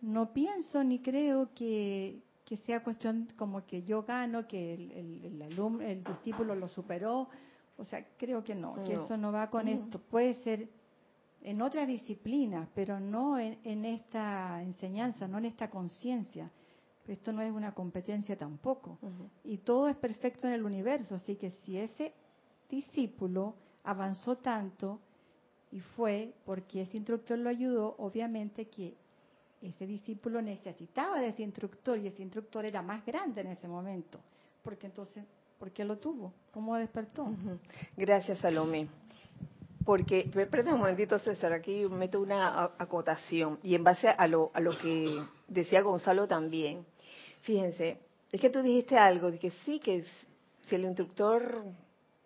[0.00, 2.22] no pienso ni creo que,
[2.64, 7.28] sea cuestión como que yo gano, que el, alumno, el discípulo lo superó.
[7.76, 9.98] O sea, creo que no, que eso no va con esto.
[9.98, 10.68] Puede ser
[11.46, 16.50] en otra disciplina, pero no en, esta enseñanza, no en esta conciencia.
[17.06, 18.98] Esto no es una competencia tampoco.
[19.44, 22.12] Y todo es perfecto en el universo, así que si ese
[22.68, 24.98] discípulo avanzó tanto,
[25.70, 28.96] y fue porque ese instructor lo ayudó, obviamente que
[29.62, 34.18] ese discípulo necesitaba de ese instructor y ese instructor era más grande en ese momento.
[34.64, 35.24] Porque entonces,
[35.60, 36.32] ¿por qué lo tuvo?
[36.50, 37.28] ¿Cómo despertó?
[37.96, 38.88] Gracias, Salomé.
[39.86, 43.60] Porque, perdón un momentito, César, aquí meto una acotación.
[43.62, 46.84] Y en base a lo, a lo que decía Gonzalo también,
[47.42, 48.00] fíjense,
[48.32, 50.04] es que tú dijiste algo, de que sí, que
[50.62, 51.62] si el instructor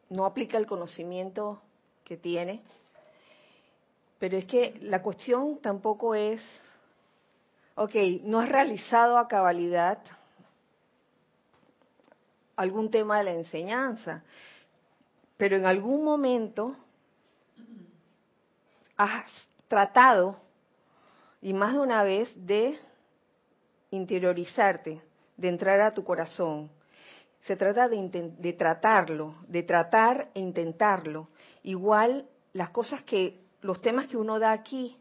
[0.09, 1.61] no aplica el conocimiento
[2.03, 2.63] que tiene,
[4.19, 6.41] pero es que la cuestión tampoco es,
[7.75, 9.99] ok, no has realizado a cabalidad
[12.57, 14.23] algún tema de la enseñanza,
[15.37, 16.75] pero en algún momento
[18.97, 19.31] has
[19.69, 20.37] tratado,
[21.41, 22.79] y más de una vez, de
[23.91, 25.01] interiorizarte,
[25.37, 26.71] de entrar a tu corazón.
[27.43, 31.29] Se trata de, de tratarlo, de tratar e intentarlo.
[31.63, 34.99] Igual las cosas que, los temas que uno da aquí,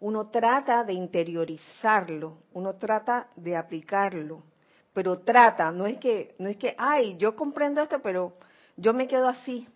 [0.00, 4.42] uno trata de interiorizarlo, uno trata de aplicarlo,
[4.92, 8.34] pero trata, no es que, no es que, ay, yo comprendo esto, pero
[8.76, 9.68] yo me quedo así.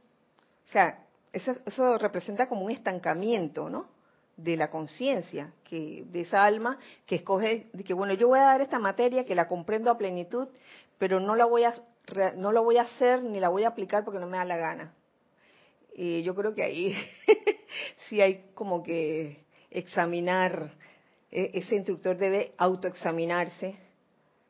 [0.68, 3.88] O sea, eso, eso representa como un estancamiento, ¿no?
[4.36, 8.44] De la conciencia, que de esa alma que escoge, de que bueno, yo voy a
[8.44, 10.48] dar esta materia que la comprendo a plenitud,
[10.98, 11.74] pero no la voy a,
[12.36, 14.56] no la voy a hacer ni la voy a aplicar porque no me da la
[14.56, 14.94] gana.
[15.94, 16.94] Y yo creo que ahí
[18.08, 20.72] sí hay como que examinar,
[21.30, 23.76] e, ese instructor debe autoexaminarse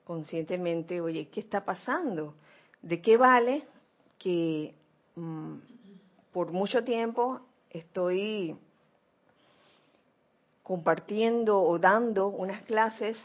[0.05, 2.35] conscientemente, oye, ¿qué está pasando?
[2.83, 3.63] ¿De qué vale
[4.19, 4.75] que
[5.15, 5.55] mm,
[6.33, 8.57] por mucho tiempo estoy
[10.63, 13.17] compartiendo o dando unas clases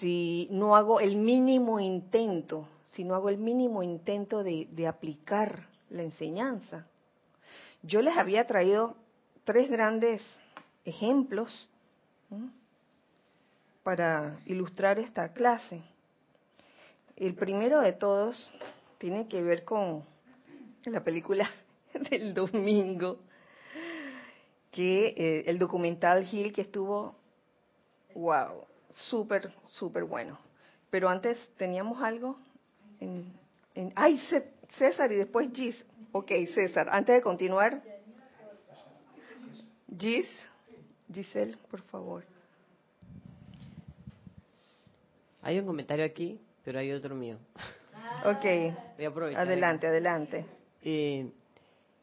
[0.00, 6.02] si no hago el mínimo intento, si no hago el mínimo intento de, aplicar la
[6.02, 6.86] enseñanza?
[7.82, 8.96] Yo les había traído
[9.44, 10.22] tres grandes
[10.84, 11.68] ejemplos
[13.82, 15.80] para ilustrar esta clase.
[17.16, 18.50] El primero de todos
[18.98, 20.04] tiene que ver con
[20.90, 21.50] la película
[22.10, 23.18] del domingo,
[24.70, 27.14] que eh, el documental Gil que estuvo,
[28.14, 30.38] wow, súper, súper bueno.
[30.90, 32.36] Pero antes teníamos algo
[33.00, 33.32] en,
[33.74, 34.20] en ay,
[34.78, 35.84] César y después Gis.
[36.12, 37.82] Ok, César, antes de continuar,
[39.98, 40.28] Gis,
[41.12, 42.24] Giselle, por favor.
[45.42, 47.38] Hay un comentario aquí, pero hay otro mío.
[48.24, 48.44] Ok.
[49.36, 50.46] Adelante, adelante.
[50.86, 51.30] Eh,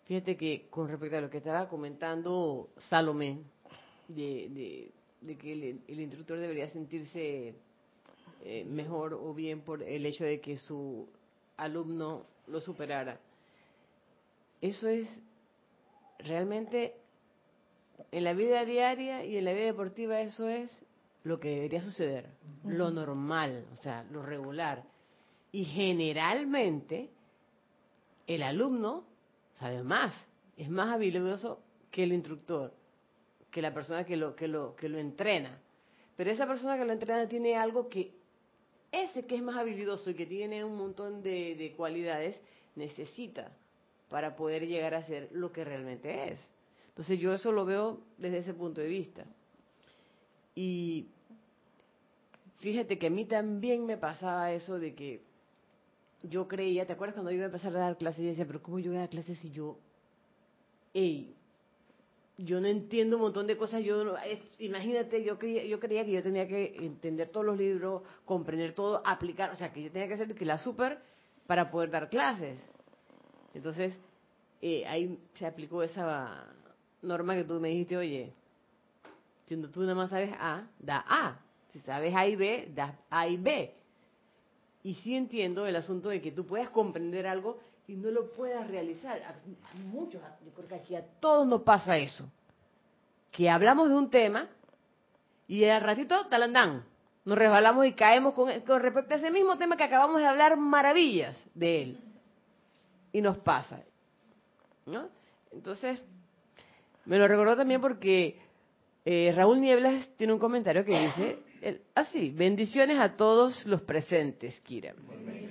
[0.06, 3.38] fíjate que con respecto a lo que estaba comentando Salomé,
[4.08, 4.92] de,
[5.40, 5.54] que
[5.88, 7.54] el, instructor debería sentirse
[8.44, 11.08] eh, mejor o bien por el hecho de que su
[11.58, 13.20] alumno lo superara.
[14.60, 15.08] Eso es
[16.18, 16.96] realmente
[18.12, 20.76] en la vida diaria y en la vida deportiva eso es
[21.24, 22.26] lo que debería suceder,
[22.66, 24.84] lo normal, o sea, lo regular.
[25.52, 27.12] Y generalmente
[28.36, 29.06] el alumno
[29.60, 30.14] sabe más,
[30.58, 32.74] es más habilidoso que el instructor,
[33.50, 35.60] que la persona que lo, que lo, que lo entrena.
[36.16, 38.14] Pero esa persona que lo entrena tiene algo que
[38.92, 42.42] ese que es más habilidoso y que tiene un montón de, de cualidades
[42.76, 43.52] necesita
[44.10, 46.52] para poder llegar a ser lo que realmente es.
[46.90, 49.26] Entonces yo eso lo veo desde ese punto de vista.
[50.54, 51.08] Y
[52.60, 55.22] fíjate que a mí también me pasaba eso de que
[56.24, 58.22] yo creía, ¿te acuerdas cuando yo iba a empezar a dar clases?
[58.22, 59.78] Yo decía, pero ¿cómo yo voy a dar clases si yo,
[60.94, 61.36] hey,
[62.38, 64.16] yo no entiendo un montón de cosas, yo
[64.60, 69.02] imagínate, yo creía, yo creía que yo tenía que entender todos los libros, comprender todo,
[69.06, 71.00] aplicar, o sea, que yo tenía que hacer que la super
[71.48, 72.60] para poder dar clases.
[73.54, 73.96] Entonces,
[74.62, 76.48] eh, ahí se aplicó esa
[77.02, 78.34] norma que tú me dijiste, oye,
[79.46, 81.40] si tú nada más sabes A, da A.
[81.72, 83.74] Si sabes A y B, da A y B.
[84.84, 88.68] Y sí entiendo el asunto de que tú puedas comprender algo y no lo puedas
[88.68, 89.22] realizar.
[89.24, 89.36] A,
[89.92, 92.30] muchos, yo creo que aquí a todos nos pasa eso.
[93.32, 94.50] Que hablamos de un tema
[95.48, 96.86] y al ratito talandán.
[97.24, 100.58] Nos resbalamos y caemos con, con respecto a ese mismo tema que acabamos de hablar
[100.58, 102.00] maravillas de él.
[103.12, 103.84] Y nos pasa.
[104.86, 105.10] ¿no?
[105.52, 106.02] Entonces,
[107.06, 108.40] me lo recordó también porque
[109.06, 111.40] eh, Raúl Nieblas tiene un comentario que dice
[111.96, 114.94] así, bendiciones a todos los presentes, Kira.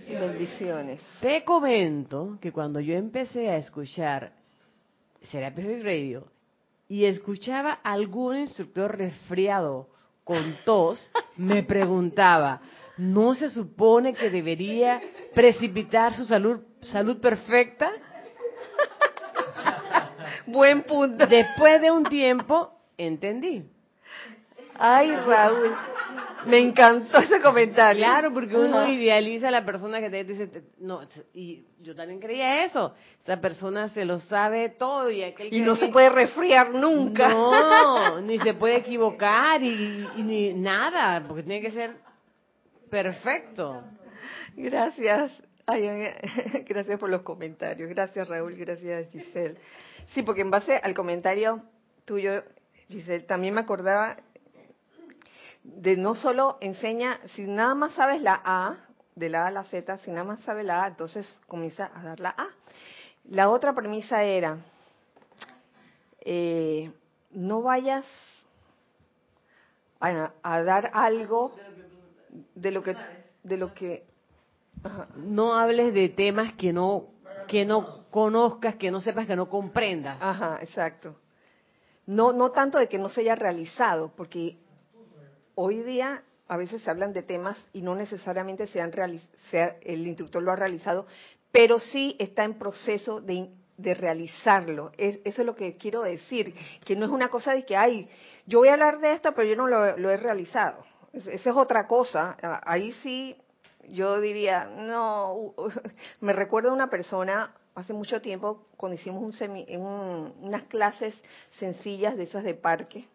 [0.08, 1.00] Bendiciones.
[1.20, 4.32] Te comento que cuando yo empecé a escuchar
[5.22, 6.26] Serapis Radio
[6.88, 9.88] y escuchaba algún instructor resfriado
[10.24, 12.60] con tos, me preguntaba,
[12.96, 15.00] ¿no se supone que debería
[15.34, 17.92] precipitar su salud, salud perfecta?
[20.46, 21.26] Buen punto.
[21.26, 23.64] Después de un tiempo, entendí.
[24.76, 25.76] Ay, Raúl.
[26.46, 28.04] Me encantó ese comentario.
[28.04, 31.00] Claro, porque uno idealiza a la persona que te dice, no,
[31.34, 32.94] y yo también creía eso.
[33.22, 37.28] Esa persona se lo sabe todo y aquel Y no se puede resfriar nunca.
[37.28, 41.96] No, ni se puede equivocar y, ni nada, porque tiene que ser
[42.90, 43.82] perfecto.
[44.56, 45.32] Gracias.
[46.66, 47.88] gracias por los comentarios.
[47.90, 48.56] Gracias, Raúl.
[48.56, 49.56] Gracias, Giselle.
[50.08, 51.62] Sí, porque en base al comentario
[52.04, 52.42] tuyo,
[52.88, 54.16] Giselle, también me acordaba
[55.62, 58.76] de no solo enseña, si nada más sabes la A,
[59.14, 62.02] de la A a la Z, si nada más sabe la A, entonces comienza a
[62.02, 62.48] dar la A.
[63.24, 64.58] La otra premisa era,
[66.20, 66.90] eh,
[67.32, 68.04] no vayas
[70.00, 71.54] a, dar algo
[72.54, 72.96] de lo que
[73.42, 74.04] de lo que
[75.16, 77.08] no hables de temas que no
[77.46, 80.16] que no conozcas, que no sepas, que no comprendas.
[80.20, 81.16] Ajá, exacto.
[82.06, 84.56] No no tanto de que no se haya realizado, porque
[85.62, 88.92] hoy día a veces se hablan de temas y no necesariamente se han
[89.50, 91.06] sea, el instructor lo ha realizado,
[91.52, 94.90] pero sí está en proceso de, de realizarlo.
[94.96, 96.54] eso es lo que quiero decir,
[96.84, 98.08] que no es una cosa de que, ay,
[98.46, 100.82] yo voy a hablar de esto, pero yo no lo, he realizado.
[101.12, 102.36] Esa es otra cosa.
[102.64, 103.36] Ahí sí
[103.90, 105.54] yo diría, no,
[106.20, 111.14] me recuerdo una persona hace mucho tiempo cuando hicimos un semi, unas clases
[111.58, 113.06] sencillas de esas de parque.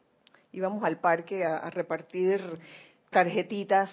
[0.56, 2.42] Íbamos al parque a, repartir
[3.10, 3.92] tarjetitas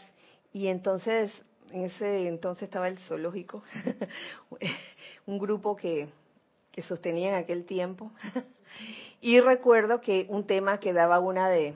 [0.52, 1.32] y entonces,
[1.72, 3.64] en ese entonces estaba el zoológico,
[5.26, 6.08] un grupo que,
[6.70, 8.12] que sostenía en aquel tiempo.
[9.20, 11.74] Y recuerdo que un tema que daba una de,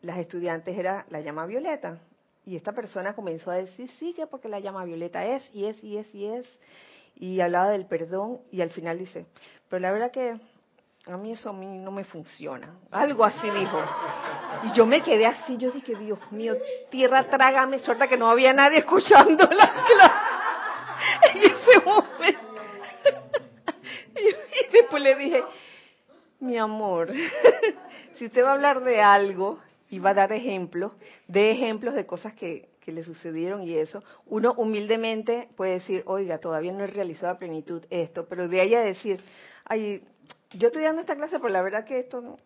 [0.00, 1.98] las estudiantes era la llama violeta.
[2.46, 5.82] Y esta persona comenzó a decir, sí, que porque la llama violeta es, y es,
[5.84, 6.46] y es, y es.
[7.16, 9.26] Y hablaba del perdón y al final dice,
[9.68, 10.38] pero la verdad que
[11.06, 12.76] a mí eso a mí no me funciona.
[12.90, 13.82] Algo así dijo.
[14.64, 16.56] Y yo me quedé así, yo dije, Dios mío,
[16.90, 22.40] tierra trágame, suerte que no había nadie escuchando la clase en ese momento.
[24.14, 25.42] Y después le dije,
[26.40, 27.08] mi amor,
[28.16, 30.92] si usted va a hablar de algo y va a dar ejemplos,
[31.26, 36.72] de ejemplos de cosas que, le sucedieron y eso, uno humildemente puede decir, oiga, todavía
[36.72, 39.22] no he realizado a plenitud esto, pero de ahí a decir,
[39.64, 40.02] ay,
[40.54, 42.38] yo estoy dando esta clase, pero la verdad que esto no,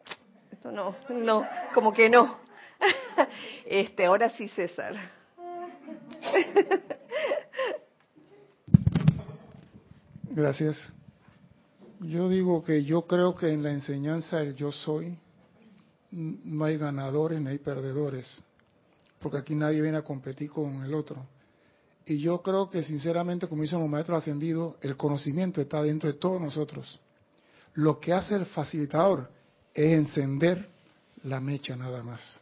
[0.51, 2.39] esto no, no, como que no.
[3.65, 4.95] Este, ahora sí, César.
[10.31, 10.93] Gracias.
[12.01, 15.19] Yo digo que yo creo que en la enseñanza del yo soy
[16.11, 18.43] no hay ganadores ni hay perdedores,
[19.19, 21.27] porque aquí nadie viene a competir con el otro.
[22.05, 26.19] Y yo creo que sinceramente, como dicen los maestros ascendidos, el conocimiento está dentro de
[26.19, 27.01] todos nosotros.
[27.77, 29.31] Lo que hace el facilitador
[29.73, 30.69] es encender
[31.25, 32.41] la mecha nada más.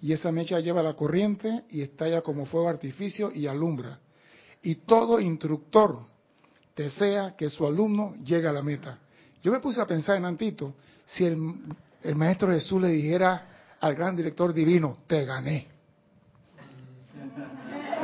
[0.00, 3.98] Y esa mecha lleva la corriente y estalla como fuego artificio y alumbra.
[4.62, 6.00] Y todo instructor
[6.76, 8.98] desea que su alumno llegue a la meta.
[9.42, 10.74] Yo me puse a pensar en Antito,
[11.06, 11.36] si el,
[12.14, 13.46] Maestro Jesús le dijera
[13.80, 15.68] al gran director divino, te gané.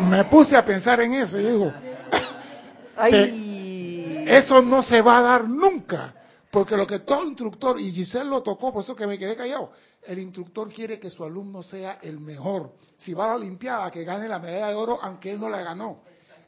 [0.03, 1.73] Me puse a pensar en eso y digo,
[4.27, 6.15] eso no se va a dar nunca.
[6.51, 9.71] Porque lo que todo instructor, y Giselle lo tocó, por eso que me quedé callado,
[10.03, 12.73] el instructor quiere que su alumno sea el mejor.
[12.97, 15.63] Si va a la Olimpiada, que gane la medalla de oro, aunque él no la
[15.63, 16.03] ganó.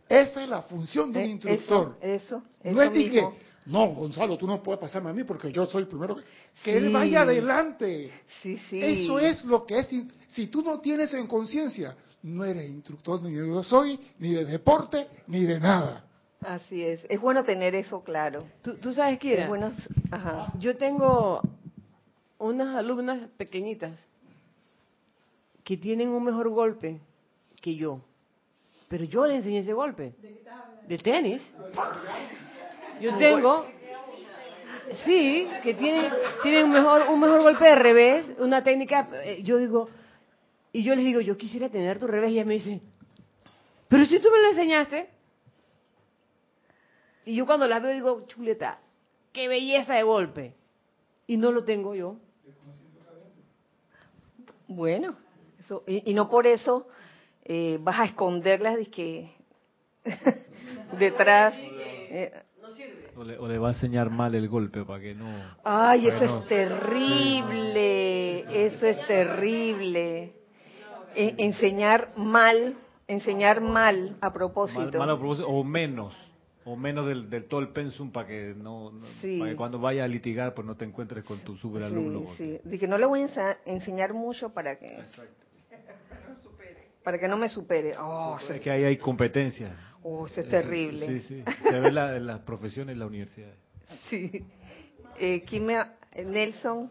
[0.08, 1.96] Esa es la función de un eh, instructor.
[2.00, 3.28] Eso, no es que,
[3.66, 6.16] no, Gonzalo, tú no puedes pasarme a mí porque yo soy el primero.
[6.64, 8.10] Que, él vaya adelante.
[8.42, 8.82] Sí, sí.
[8.82, 9.88] Eso es lo que es.
[10.28, 14.44] Si tú no tienes en conciencia, no eres instructor ni de yo soy, ni de
[14.44, 16.04] deporte, ni de nada.
[16.44, 17.04] Así es.
[17.08, 18.44] Es bueno tener eso claro.
[18.62, 19.72] Tú, sabes, qué bueno,
[20.10, 20.52] Ajá.
[20.58, 21.40] yo tengo
[22.38, 23.98] unas alumnas pequeñitas
[25.62, 27.00] que tienen un mejor golpe
[27.60, 28.00] que yo.
[28.88, 30.14] Pero yo le enseñé ese golpe.
[30.86, 31.42] ¿De tenis?
[33.00, 33.66] Yo tengo...
[35.04, 36.10] Sí, que tiene,
[36.42, 39.08] tiene un, mejor, un mejor golpe de revés, una técnica...
[39.24, 39.88] Eh, yo digo...
[40.72, 42.30] Y yo les digo, yo quisiera tener tu revés.
[42.30, 42.80] Y ella me dice,
[43.88, 45.08] pero si tú me lo enseñaste.
[47.24, 48.80] Y yo cuando la veo digo, chuleta,
[49.32, 50.54] qué belleza de golpe.
[51.26, 52.16] Y no lo tengo yo.
[54.66, 55.16] Bueno,
[55.60, 56.86] eso, y no por eso
[57.44, 59.30] eh, vas a esconderlas de que
[60.98, 61.54] detrás.
[61.58, 62.32] Eh,
[63.14, 65.28] o, le, va a enseñar mal el golpe para que no.
[65.64, 70.32] Ay, eso es terrible, eso es terrible.
[71.14, 72.74] enseñar mal,
[73.06, 74.98] enseñar mal a propósito.
[74.98, 76.14] Mal, a propósito o menos
[76.64, 78.92] o menos del, del, todo el pensum para que no,
[79.38, 82.34] para que cuando vaya a litigar pues no te encuentres con tu superalumno.
[82.36, 82.78] Sí, sí.
[82.78, 84.98] que no le voy a enseñar mucho para que
[87.02, 87.96] para que no me supere.
[87.98, 89.76] Oh, es que ahí hay competencia.
[90.04, 91.06] Oh, eso es terrible.
[91.06, 91.44] Sí, sí.
[91.62, 93.54] Se ve la, en las profesiones en la universidad.
[94.08, 94.44] Sí.
[95.18, 95.44] Eh,
[96.24, 96.88] Nelson,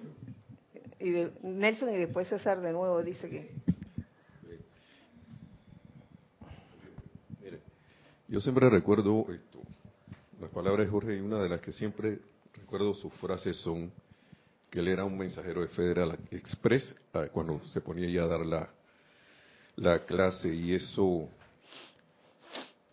[1.00, 3.52] y Nelson y después César de nuevo dice que...
[8.32, 9.51] yo siempre recuerdo esto,
[10.42, 12.20] las palabras de Jorge y una de las que siempre
[12.56, 13.92] recuerdo sus frases son
[14.72, 18.44] que él era un mensajero de Federal Express ah, cuando se ponía ya a dar
[18.44, 18.70] la,
[19.76, 21.30] la clase y eso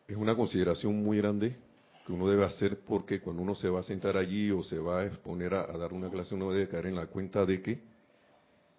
[0.06, 1.56] es una consideración muy grande
[2.06, 5.00] que uno debe hacer porque cuando uno se va a sentar allí o se va
[5.00, 7.80] a exponer a, dar una clase, uno debe caer en la cuenta de que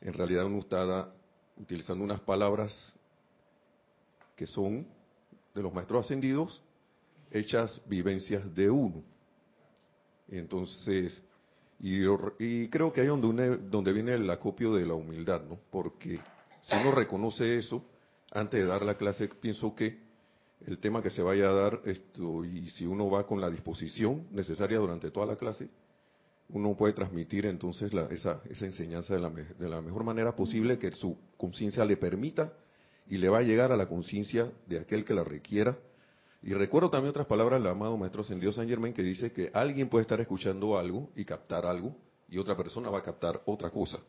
[0.02, 1.12] en realidad uno está
[1.58, 2.96] utilizando unas palabras
[4.36, 4.86] que son
[5.56, 6.62] de los maestros ascendidos,
[7.32, 9.04] hechas vivencias de uno.
[10.28, 11.24] Entonces,
[11.80, 15.58] y, creo que ahí donde, donde viene el acopio de la humildad, ¿no?
[15.72, 16.20] Porque
[16.62, 17.84] si uno reconoce eso,
[18.32, 19.98] antes de dar la clase, pienso que
[20.68, 24.28] el tema que se vaya a dar, esto, y si uno va con la disposición
[24.32, 25.70] necesaria durante toda la clase,
[26.50, 30.92] uno puede transmitir entonces esa, esa, enseñanza de la, de la, mejor manera posible que
[30.92, 32.52] su conciencia le permita
[33.08, 35.78] y le va a llegar a la conciencia de aquel que la requiera.
[36.42, 39.90] Y recuerdo también otras palabras del amado Maestro Ascendido San Germain que dice que alguien
[39.90, 41.96] puede estar escuchando algo y captar algo
[42.30, 44.00] y otra persona va a captar otra cosa.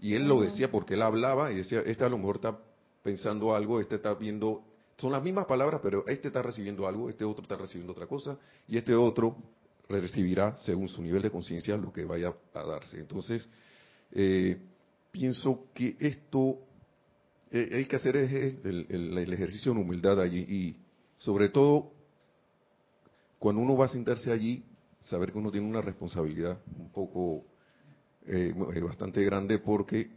[0.00, 2.58] Y él lo decía porque él hablaba y decía, este a lo mejor está
[3.02, 4.64] pensando algo, este está viendo
[5.00, 8.36] son las mismas palabras, pero este está recibiendo algo, este otro está recibiendo otra cosa,
[8.68, 9.34] y este otro
[9.88, 12.98] recibirá, según su nivel de conciencia, lo que vaya a darse.
[12.98, 13.48] Entonces,
[14.12, 14.60] eh,
[15.10, 16.58] pienso que esto
[17.50, 20.76] eh, hay que hacer el, ejercicio de humildad allí, y
[21.20, 21.92] sobre todo,
[23.38, 24.64] cuando uno va a sentarse allí,
[25.00, 27.44] saber que uno tiene una responsabilidad un poco
[28.26, 30.10] eh, bastante grande porque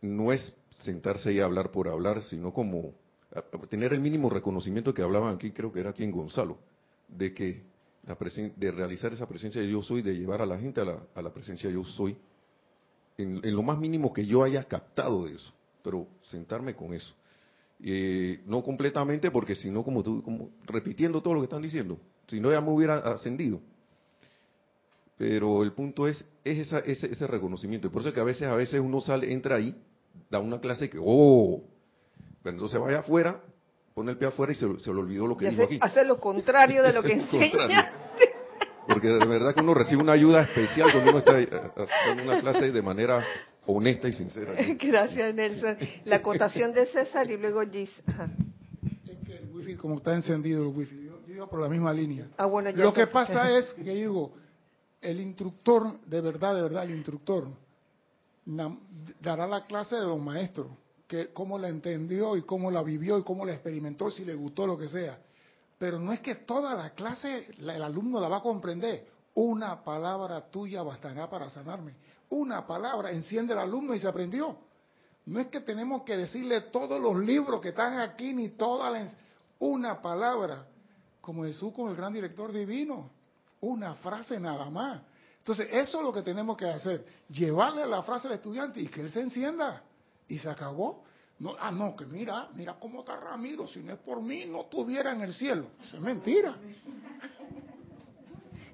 [0.00, 2.94] no es sentarse y hablar por hablar, sino como
[3.68, 6.58] tener el mínimo reconocimiento que hablaban aquí, creo que era aquí en Gonzalo,
[7.08, 7.64] de que
[8.06, 8.16] la
[8.54, 11.20] de realizar esa presencia de yo soy, de llevar a la gente a la, a
[11.20, 12.16] la presencia de yo soy,
[13.18, 15.52] en, lo más mínimo que yo haya captado de eso,
[15.82, 17.12] pero sentarme con eso.
[17.82, 21.98] Eh, no completamente, porque si no, como tú, como repitiendo todo lo que están diciendo,
[22.26, 23.60] si no ya me hubiera ascendido.
[25.18, 27.86] Pero el punto es, es esa, ese, ese reconocimiento.
[27.86, 29.74] Y por eso es que a veces, a veces uno sale, entra ahí
[30.30, 31.62] da una clase que, oh,
[32.42, 33.40] pero entonces vaya afuera,
[33.94, 35.78] pone el pie afuera y se, se le olvidó lo que dijo aquí.
[35.80, 37.90] Hace lo contrario de lo que enseña.
[38.86, 42.70] Porque de verdad que uno recibe una ayuda especial cuando uno está haciendo una clase
[42.70, 43.24] de manera
[43.66, 44.54] honesta y sincera.
[44.80, 45.76] Gracias, Nelson.
[46.04, 47.90] La acotación de César y luego Gis.
[49.06, 52.28] Es que el wifi, como está encendido el wifi, yo, iba por la misma línea.
[52.36, 54.32] Ah, bueno, Lo que pasa es que digo,
[55.00, 57.48] el instructor, de verdad, de verdad, el instructor,
[59.20, 60.68] dará la clase de los maestros,
[61.06, 64.66] que cómo la entendió y cómo la vivió y cómo la experimentó, si le gustó
[64.66, 65.18] lo que sea.
[65.78, 69.06] Pero no es que toda la clase el alumno la va a comprender.
[69.34, 71.92] Una palabra tuya bastará para sanarme.
[72.28, 74.58] Una palabra enciende al alumno y se aprendió.
[75.26, 79.08] No es que tenemos que decirle todos los libros que están aquí ni toda la
[79.58, 80.66] una palabra,
[81.20, 83.10] como Jesús con el gran director divino,
[83.60, 85.00] una frase nada más.
[85.38, 89.00] Entonces, eso es lo que tenemos que hacer, llevarle la frase al estudiante y que
[89.00, 89.82] él se encienda.
[90.28, 91.04] Y se acabó.
[91.38, 94.62] No, ah, no, que mira, mira cómo está Ramiro, si no es por mí, no
[94.62, 95.66] estuviera en el cielo.
[95.82, 96.56] Eso es mentira.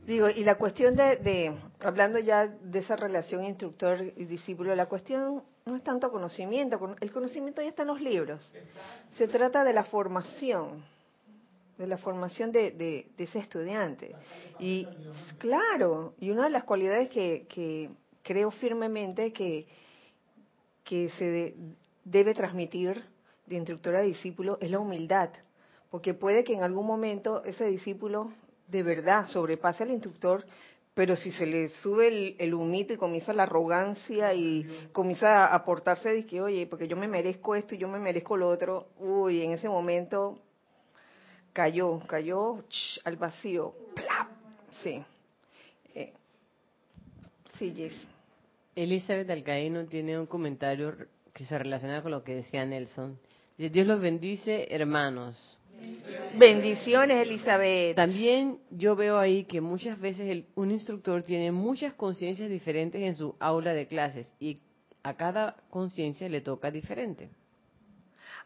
[0.07, 4.87] Digo, y la cuestión de, de, hablando ya de esa relación instructor y discípulo, la
[4.87, 8.53] cuestión no es tanto conocimiento, el conocimiento ya está en los libros.
[9.13, 10.85] Se trata de la formación
[11.79, 14.15] de la formación de, ese estudiante.
[14.59, 14.87] Y
[15.39, 17.91] claro, y una de las cualidades que,
[18.23, 19.67] creo firmemente que,
[20.85, 21.57] que se
[22.05, 23.05] debe transmitir
[23.47, 25.31] de instructor a discípulo es la humildad,
[25.91, 28.31] porque puede que en algún momento ese discípulo
[28.73, 30.45] de verdad sobrepase al instructor,
[30.95, 35.55] pero si se le sube el, el, humito y comienza la arrogancia y comienza a
[35.55, 38.89] aportarse de que, oye, porque yo me merezco esto y yo me merezco lo otro,
[38.99, 40.39] uy, en ese momento
[41.53, 42.65] cayó, cayó
[43.05, 43.75] al vacío.
[43.95, 44.29] ¡Plap!
[44.83, 45.03] Sí.
[45.95, 46.13] Eh,
[47.59, 47.95] sí, Jess.
[48.75, 50.97] Elizabeth Alcaíno tiene un comentario
[51.35, 53.19] que se relaciona con lo que decía Nelson.
[53.59, 55.59] Dios los bendice, hermanos.
[56.35, 57.95] Bendiciones, Elizabeth.
[57.95, 63.37] También yo veo ahí que muchas veces un instructor tiene muchas conciencias diferentes en su
[63.39, 64.59] aula de clases y
[65.03, 67.29] a cada conciencia le toca diferente.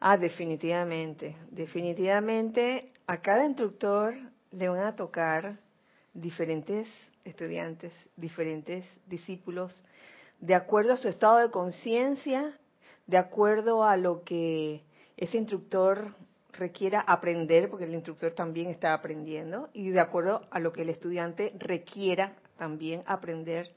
[0.01, 4.15] Ah, definitivamente, definitivamente a cada instructor
[4.51, 5.59] le van a tocar
[6.13, 6.89] diferentes
[7.25, 9.85] estudiantes, diferentes discípulos,
[10.41, 12.59] de acuerdo a su estado de conciencia,
[13.07, 14.83] de acuerdo a lo que
[15.17, 16.15] ese instructor
[16.59, 20.91] requiera aprender, porque el instructor también está aprendiendo, y de acuerdo a lo que el
[20.91, 23.73] estudiante requiera también aprender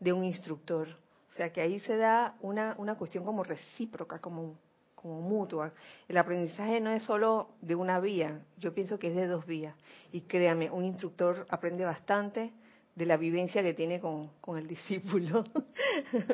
[0.00, 0.88] de un instructor.
[1.32, 4.56] O sea que ahí se da una, una cuestión como recíproca, como
[5.04, 5.70] como mutua.
[6.08, 9.76] El aprendizaje no es solo de una vía, yo pienso que es de dos vías.
[10.12, 12.52] Y créame, un instructor aprende bastante
[12.94, 15.44] de la vivencia que tiene con, el discípulo.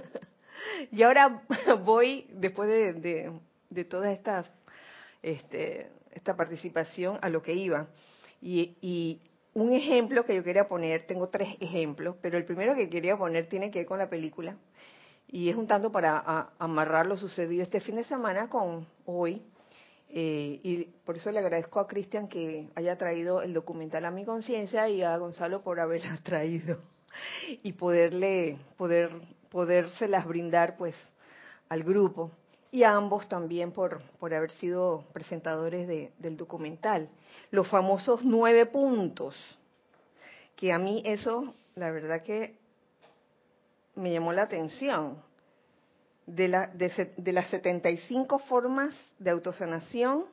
[0.92, 1.42] y ahora
[1.84, 4.48] voy, después de, todas estas
[5.22, 7.88] este, esta participación a lo que iba.
[8.40, 9.20] Y,
[9.52, 13.48] un ejemplo que yo quería poner, tengo tres ejemplos, pero el primero que quería poner
[13.48, 14.56] tiene que ver con la película.
[15.26, 19.42] Y es un tanto para amarrar lo sucedido este fin de semana con hoy.
[20.08, 24.24] Eh, y por eso le agradezco a Cristian que haya traído el documental a mi
[24.24, 26.78] conciencia y a Gonzalo por haberla traído
[27.62, 29.10] y poderle, poder,
[29.50, 30.94] podérselas brindar pues
[31.68, 32.30] al grupo
[32.70, 37.08] y a ambos también por, por haber sido presentadores del documental.
[37.50, 39.34] Los famosos nueve puntos,
[40.56, 42.56] que a mí eso, la verdad que
[43.94, 45.28] me llamó la atención.
[46.26, 50.26] De, de, de las 75 formas de autosanación,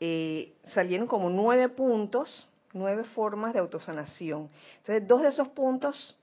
[0.00, 4.50] eh, salieron como nueve puntos, nueve formas de autosanación.
[4.78, 6.14] Entonces, dos de esos puntos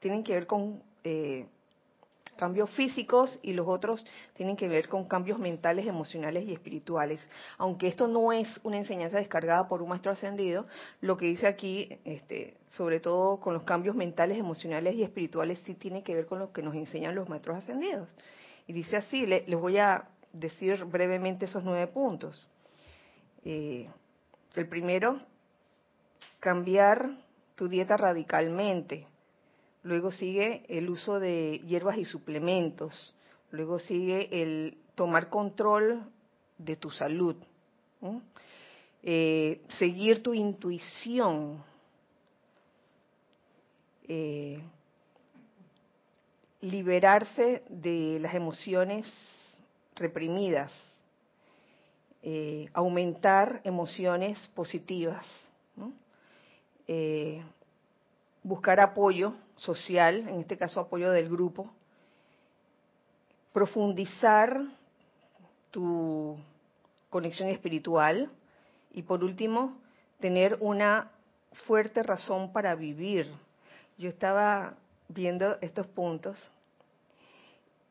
[0.00, 1.46] tienen que ver con eh,
[2.34, 4.04] cambios físicos y los otros
[4.34, 7.20] tienen que ver con cambios mentales, emocionales y espirituales.
[7.58, 10.66] Aunque esto no es una enseñanza descargada por un maestro ascendido,
[11.00, 15.74] lo que dice aquí, este, sobre todo con los cambios mentales, emocionales y espirituales, sí
[15.74, 18.08] tiene que ver con lo que nos enseñan los maestros ascendidos.
[18.66, 22.48] Y dice así, les voy a decir brevemente esos nueve puntos.
[23.44, 23.88] Eh,
[24.54, 25.20] el primero,
[26.40, 27.10] cambiar
[27.54, 29.06] tu dieta radicalmente.
[29.84, 33.14] Luego sigue el uso de hierbas y suplementos.
[33.50, 36.02] Luego sigue el tomar control
[36.56, 37.36] de tu salud.
[39.02, 41.62] Eh, seguir tu intuición.
[44.08, 44.58] Eh,
[46.62, 49.06] liberarse de las emociones
[49.96, 50.72] reprimidas.
[52.22, 55.26] Eh, aumentar emociones positivas.
[58.42, 61.70] buscar apoyo social, en este caso apoyo del grupo,
[63.52, 64.60] profundizar
[65.70, 66.36] tu
[67.10, 68.30] conexión espiritual
[68.92, 69.76] y por último,
[70.20, 71.10] tener una
[71.66, 73.30] fuerte razón para vivir.
[73.96, 74.74] Yo estaba
[75.08, 76.38] viendo estos puntos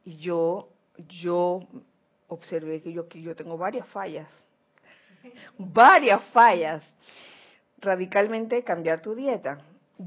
[0.03, 0.69] y yo
[1.07, 1.61] yo
[2.27, 4.27] observé que yo que yo tengo varias fallas.
[5.57, 6.83] varias fallas.
[7.79, 9.61] Radicalmente cambiar tu dieta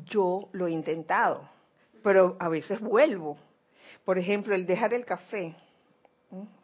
[0.05, 1.49] yo lo he intentado,
[2.03, 3.37] pero a veces vuelvo.
[4.05, 5.55] Por ejemplo, el dejar el café.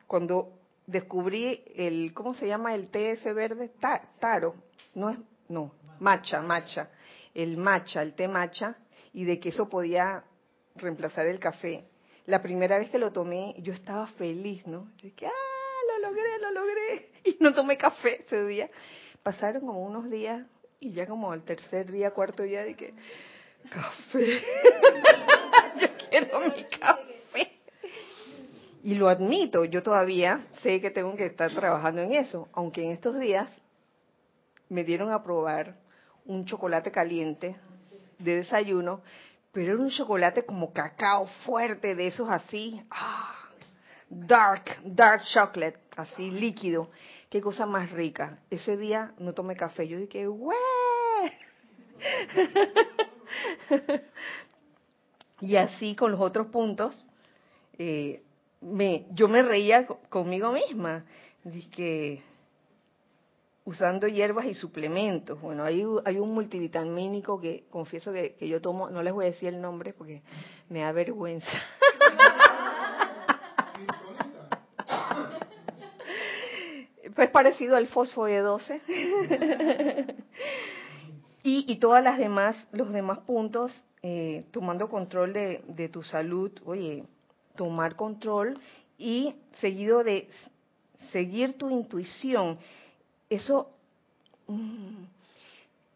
[0.06, 0.52] Cuando
[0.86, 3.70] descubrí el, ¿cómo se llama el té ese verde?
[4.20, 4.54] taro.
[4.94, 5.18] No es,
[5.48, 6.90] no, matcha, matcha.
[7.34, 8.76] El matcha, el té matcha,
[9.12, 10.24] y de que eso podía
[10.76, 11.84] reemplazar el café.
[12.26, 14.88] La primera vez que lo tomé, yo estaba feliz, ¿no?
[15.02, 15.30] De que, ah,
[15.88, 17.08] lo logré, lo logré.
[17.24, 18.68] Y no tomé café ese día.
[19.22, 20.44] Pasaron como unos días,
[20.82, 22.92] y ya como al tercer día, cuarto día, de que,
[23.70, 24.26] café,
[25.80, 27.52] yo quiero mi café.
[28.82, 32.90] Y lo admito, yo todavía sé que tengo que estar trabajando en eso, aunque en
[32.90, 33.48] estos días
[34.68, 35.76] me dieron a probar
[36.26, 37.54] un chocolate caliente
[38.18, 39.02] de desayuno,
[39.52, 43.36] pero era un chocolate como cacao fuerte, de esos así, ah,
[44.08, 46.90] dark, dark chocolate, así líquido.
[47.32, 48.40] Qué cosa más rica.
[48.50, 49.88] Ese día no tomé café.
[49.88, 50.58] Yo dije, ¡güey!
[55.40, 57.06] y así con los otros puntos,
[57.78, 58.22] eh,
[58.60, 61.06] me, yo me reía conmigo misma.
[61.42, 62.22] Dije,
[63.64, 65.40] usando hierbas y suplementos.
[65.40, 69.28] Bueno, hay, hay un multivitamínico que confieso que, que yo tomo, no les voy a
[69.28, 70.20] decir el nombre porque
[70.68, 71.48] me da vergüenza.
[77.14, 78.80] pues parecido al fósforo de 12.
[81.42, 86.50] y, y todas las demás, los demás puntos, eh, tomando control de, de tu salud,
[86.64, 87.04] oye,
[87.54, 88.58] tomar control
[88.98, 90.28] y seguido de
[91.10, 92.58] seguir tu intuición.
[93.28, 93.70] Eso,
[94.46, 95.04] mm,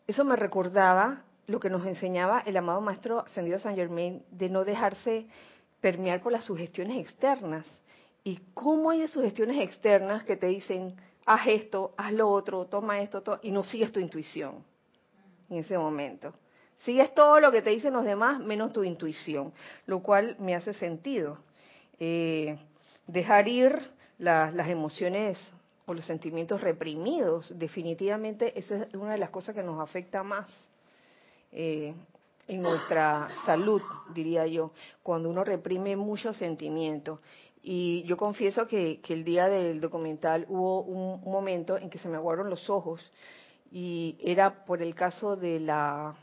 [0.06, 4.64] eso me recordaba lo que nos enseñaba el amado maestro ascendido San Germain de no
[4.64, 5.26] dejarse
[5.80, 7.64] permear por las sugestiones externas.
[8.26, 13.22] ¿Y cómo hay sugestiones externas que te dicen, haz esto, haz lo otro, toma esto,
[13.40, 14.64] y no sigues tu intuición
[15.48, 16.34] en ese momento?
[16.78, 19.52] Sigues todo lo que te dicen los demás menos tu intuición,
[19.86, 21.38] lo cual me hace sentido.
[22.00, 22.58] Eh,
[23.06, 25.38] dejar ir las emociones
[25.86, 30.48] o los sentimientos reprimidos, definitivamente esa es una de las cosas que nos afecta más.
[31.52, 31.94] Eh,
[32.48, 33.82] en nuestra salud,
[34.14, 34.72] diría yo,
[35.02, 37.20] cuando uno reprime muchos sentimientos.
[37.68, 42.14] Y yo confieso que, el día del documental hubo un, momento en que se me
[42.14, 43.00] aguaron los ojos
[43.72, 46.14] y era por el caso de la,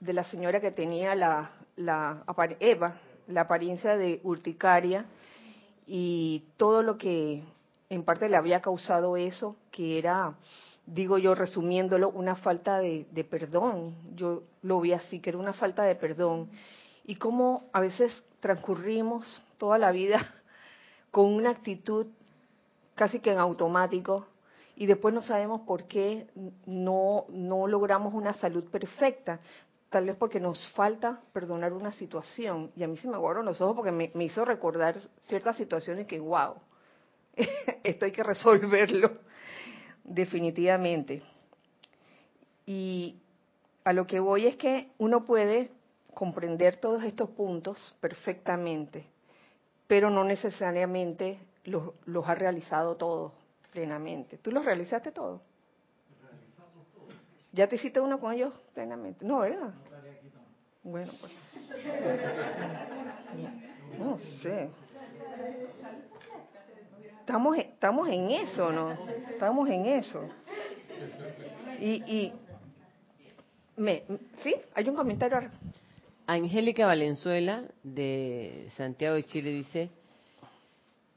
[0.00, 2.24] de la señora que tenía la, la,
[2.58, 2.96] Eva,
[3.28, 5.06] la apariencia de urticaria
[5.86, 7.44] y todo lo que
[7.90, 10.34] en parte le había causado eso, que era,
[10.84, 13.94] digo yo resumiéndolo, una falta de, perdón.
[14.16, 16.50] Yo lo vi así, que era una falta de perdón.
[17.04, 20.34] Y cómo a veces transcurrimos toda la vida
[21.18, 22.06] con una actitud
[22.94, 24.28] casi que en automático
[24.76, 26.28] y después no sabemos por qué
[26.64, 29.40] no, no logramos una salud perfecta.
[29.90, 32.70] Tal vez porque nos falta perdonar una situación.
[32.76, 36.06] Y a mí se me aguaron los ojos porque me, me hizo recordar ciertas situaciones
[36.06, 36.54] que, wow,
[37.82, 39.18] esto hay que resolverlo
[40.04, 41.24] definitivamente.
[42.64, 43.16] Y
[43.82, 45.72] a lo que voy es que uno puede
[46.14, 49.17] comprender todos estos puntos perfectamente,
[49.88, 53.32] pero no necesariamente los, los ha realizado todos
[53.72, 54.38] plenamente.
[54.38, 55.40] ¿Tú los realizaste todos?
[57.52, 59.24] ¿Ya te hiciste uno con ellos plenamente?
[59.24, 59.72] No, ¿verdad?
[60.84, 61.32] Bueno, pues.
[63.98, 64.70] No sé.
[67.20, 68.92] Estamos, estamos en eso, ¿no?
[69.30, 70.28] Estamos en eso.
[71.80, 72.32] Y, y
[73.76, 74.04] me,
[74.42, 74.54] ¿sí?
[74.74, 75.50] Hay un comentario.
[76.28, 79.88] Angélica Valenzuela, de Santiago de Chile, dice,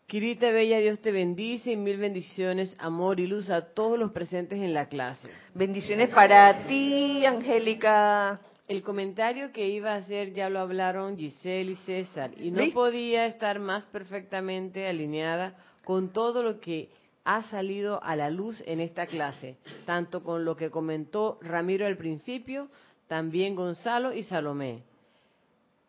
[0.07, 4.61] Quirita Bella, Dios te bendice y mil bendiciones, amor y luz a todos los presentes
[4.61, 5.27] en la clase.
[5.53, 8.39] Bendiciones para ti, Angélica.
[8.69, 13.25] El comentario que iba a hacer ya lo hablaron Giselle y César y no podía
[13.25, 16.87] estar más perfectamente alineada con todo lo que
[17.25, 21.97] ha salido a la luz en esta clase, tanto con lo que comentó Ramiro al
[21.97, 22.69] principio,
[23.09, 24.89] también Gonzalo y Salomé.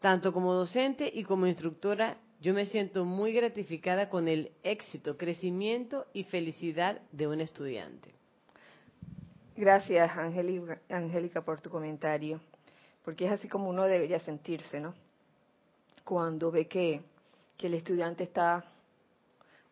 [0.02, 6.06] Tanto como docente y como instructora yo me siento muy gratificada con el éxito, crecimiento
[6.12, 8.12] y felicidad de un estudiante.
[9.56, 10.10] Gracias,
[10.88, 12.40] Angélica, por tu comentario,
[13.04, 14.92] porque es así como uno debería sentirse, ¿no?
[16.02, 17.00] Cuando ve que,
[17.56, 18.64] que el estudiante está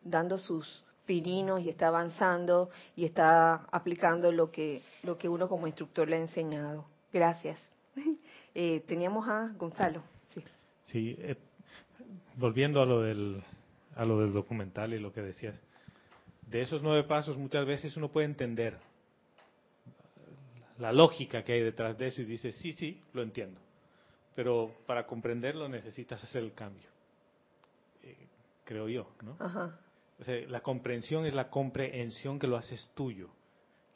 [0.01, 5.67] dando sus pininos y está avanzando y está aplicando lo que, lo que uno como
[5.67, 6.85] instructor le ha enseñado.
[7.11, 7.59] Gracias.
[8.53, 10.03] Eh, teníamos a Gonzalo.
[10.91, 11.37] Sí, eh,
[12.35, 13.41] volviendo a lo del
[13.95, 15.59] a lo del documental y lo que decías,
[16.47, 18.77] de esos nueve pasos muchas veces uno puede entender
[20.79, 23.59] la lógica que hay detrás de eso y dice, sí, sí, lo entiendo.
[24.35, 26.89] Pero para comprenderlo necesitas hacer el cambio.
[28.03, 28.15] Eh,
[28.63, 29.37] creo yo, ¿no?
[30.19, 33.29] O sea, la comprensión es la comprehensión que lo haces tuyo.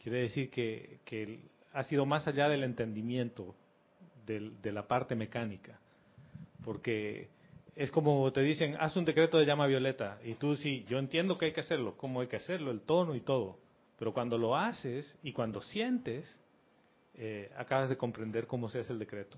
[0.01, 1.39] Quiere decir que, que
[1.73, 3.55] ha sido más allá del entendimiento
[4.25, 5.79] de la parte mecánica.
[6.65, 7.29] Porque
[7.75, 10.17] es como te dicen, haz un decreto de llama violeta.
[10.23, 13.15] Y tú sí, yo entiendo que hay que hacerlo, cómo hay que hacerlo, el tono
[13.15, 13.59] y todo.
[13.97, 16.27] Pero cuando lo haces y cuando sientes,
[17.13, 19.37] eh, acabas de comprender cómo se hace el decreto.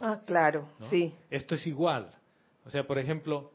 [0.00, 1.14] Ah, claro, sí.
[1.28, 2.10] Esto es igual.
[2.64, 3.50] O sea, por ejemplo,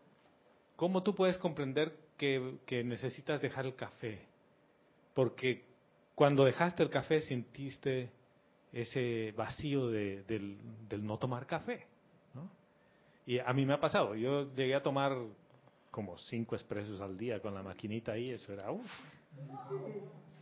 [0.76, 4.20] ¿cómo tú puedes comprender que, necesitas dejar el café?
[5.14, 5.64] Porque
[6.14, 8.12] cuando dejaste el café sentiste
[8.72, 10.58] ese vacío del
[11.02, 11.88] no tomar café.
[13.28, 15.12] Y a mí me ha pasado, yo llegué a tomar
[15.92, 18.90] como cinco expresos al día con la maquinita ahí, eso era uff.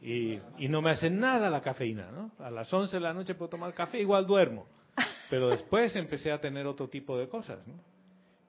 [0.01, 2.31] Y, no me hace nada la cafeína, ¿no?
[2.37, 4.67] A las 11 de la noche puedo tomar café, igual duermo.
[5.31, 7.73] Pero después empecé a tener otro tipo de cosas, ¿no?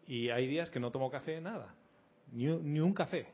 [0.06, 1.74] Y hay días que no tomo café, nada,
[2.30, 3.26] ni un café.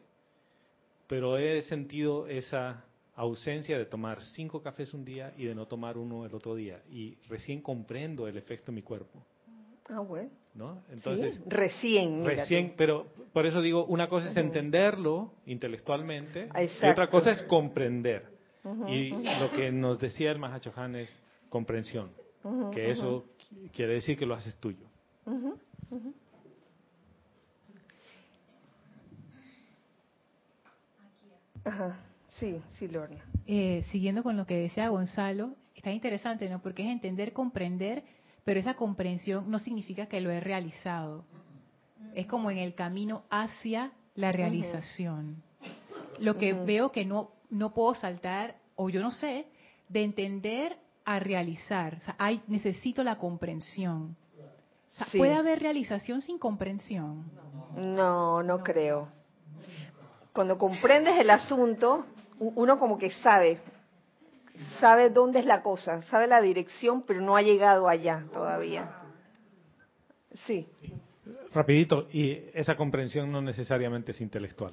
[1.08, 2.84] Pero he sentido esa
[3.16, 6.80] ausencia de tomar cinco cafés un día y de no tomar uno el otro día.
[6.92, 9.20] Y recién comprendo el efecto en mi cuerpo.
[9.88, 10.30] Ah, bueno.
[10.54, 10.82] ¿no?
[10.90, 12.24] Entonces, recién.
[12.24, 16.48] Recién, pero por eso digo, una cosa es entenderlo intelectualmente
[16.82, 18.30] y otra cosa es comprender.
[18.88, 21.18] y lo que nos decía el Mahachohan es
[21.48, 22.10] comprensión,
[22.72, 23.24] que eso
[23.74, 24.86] quiere decir que lo haces tuyo.
[31.64, 32.00] Ajá,
[32.38, 33.24] sí, sí, Lorna.
[33.46, 36.60] Eh, siguiendo con lo que decía Gonzalo, está interesante, ¿no?
[36.60, 38.02] Porque es entender, comprender
[38.44, 41.24] pero esa comprensión no significa que lo he realizado.
[42.14, 45.42] Es como en el camino hacia la realización.
[46.18, 49.46] Lo que veo que no, no puedo saltar, o yo no sé,
[49.88, 51.96] de entender a realizar.
[51.96, 54.16] O sea, hay, necesito la comprensión.
[55.16, 57.24] ¿Puede haber realización sin comprensión?
[57.76, 59.08] No, no creo.
[60.32, 62.04] Cuando comprendes el asunto,
[62.38, 63.60] uno como que sabe,
[64.80, 68.90] sabe dónde es la cosa, sabe la dirección, pero no ha llegado allá todavía.
[70.46, 70.68] Sí.
[71.54, 74.72] Rapidito, y esa comprensión no necesariamente es intelectual.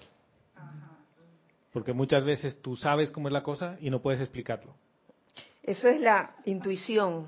[1.71, 4.73] Porque muchas veces tú sabes cómo es la cosa y no puedes explicarlo.
[5.61, 7.27] Eso es la intuición.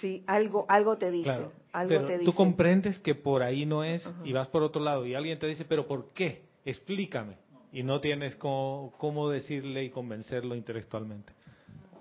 [0.00, 1.48] Sí, algo, algo te dice.
[1.72, 2.24] algo te dice.
[2.24, 5.46] Tú comprendes que por ahí no es y vas por otro lado y alguien te
[5.46, 6.42] dice, pero ¿por qué?
[6.64, 7.36] Explícame.
[7.72, 11.32] y no tienes cómo, cómo decirle y convencerlo intelectualmente.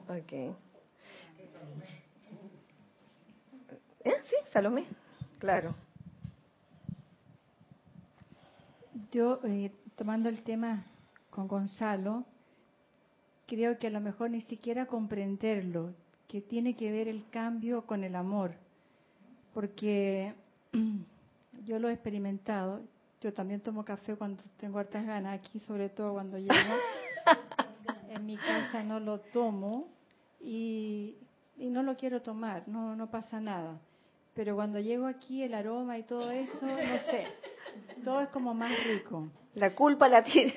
[0.08, 0.34] Ok.
[4.04, 4.14] ¿Eh?
[4.26, 4.86] Sí, Salomé.
[5.40, 5.76] Claro.
[9.12, 10.84] Yo, eh, tomando el tema
[11.30, 12.26] con Gonzalo,
[13.48, 15.94] creo que a lo mejor ni siquiera comprenderlo,
[16.28, 18.54] que tiene que ver el cambio con el amor,
[19.54, 20.34] porque
[21.66, 22.82] yo lo he experimentado,
[23.20, 26.54] yo también tomo café cuando tengo hartas ganas, aquí sobre todo cuando llego,
[28.22, 29.88] en mi casa no lo tomo
[30.40, 31.18] y,
[31.58, 33.80] y no lo quiero tomar, no, no pasa nada.
[34.34, 37.26] Pero cuando llego aquí el aroma y todo eso, no sé,
[38.04, 39.28] todo es como más rico.
[39.56, 40.54] La culpa la tiene.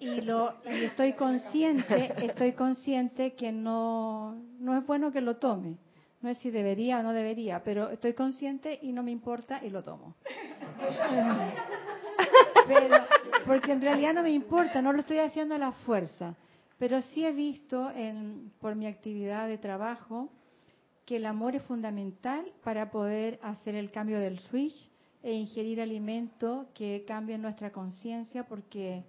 [0.00, 5.76] Y, lo, y estoy consciente, estoy consciente que no, no es bueno que lo tome.
[6.20, 9.70] No es si debería o no debería, pero estoy consciente y no me importa y
[9.70, 10.14] lo tomo.
[12.66, 12.96] Pero,
[13.46, 16.34] porque en realidad no me importa, no lo estoy haciendo a la fuerza.
[16.78, 20.30] Pero sí he visto en, por mi actividad de trabajo
[21.04, 24.88] que el amor es fundamental para poder hacer el cambio del switch
[25.22, 29.04] e ingerir alimentos que cambien nuestra conciencia porque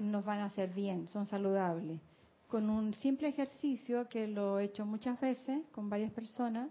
[0.00, 2.00] nos van a hacer bien, son saludables.
[2.46, 6.68] Con un simple ejercicio que lo he hecho muchas veces con varias personas,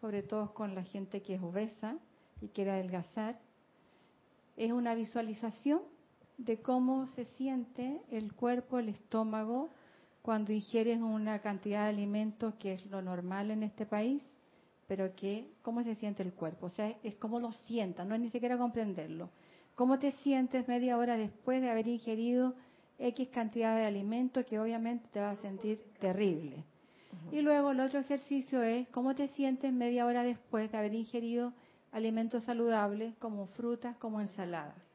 [0.00, 1.96] sobre todo con la gente que es obesa
[2.40, 3.40] y quiere adelgazar,
[4.56, 5.80] es una visualización
[6.38, 9.70] de cómo se siente el cuerpo, el estómago,
[10.22, 14.22] cuando ingieres una cantidad de alimentos que es lo normal en este país,
[14.86, 18.20] pero que cómo se siente el cuerpo, o sea, es como lo sienta, no es
[18.20, 19.30] ni siquiera comprenderlo.
[19.74, 22.54] ¿Cómo te sientes media hora después de haber ingerido
[22.98, 26.64] X cantidad de alimento que obviamente te va a sentir terrible?
[27.32, 31.52] Y luego el otro ejercicio es cómo te sientes media hora después de haber ingerido
[31.92, 34.93] alimentos saludables como frutas, como ensaladas.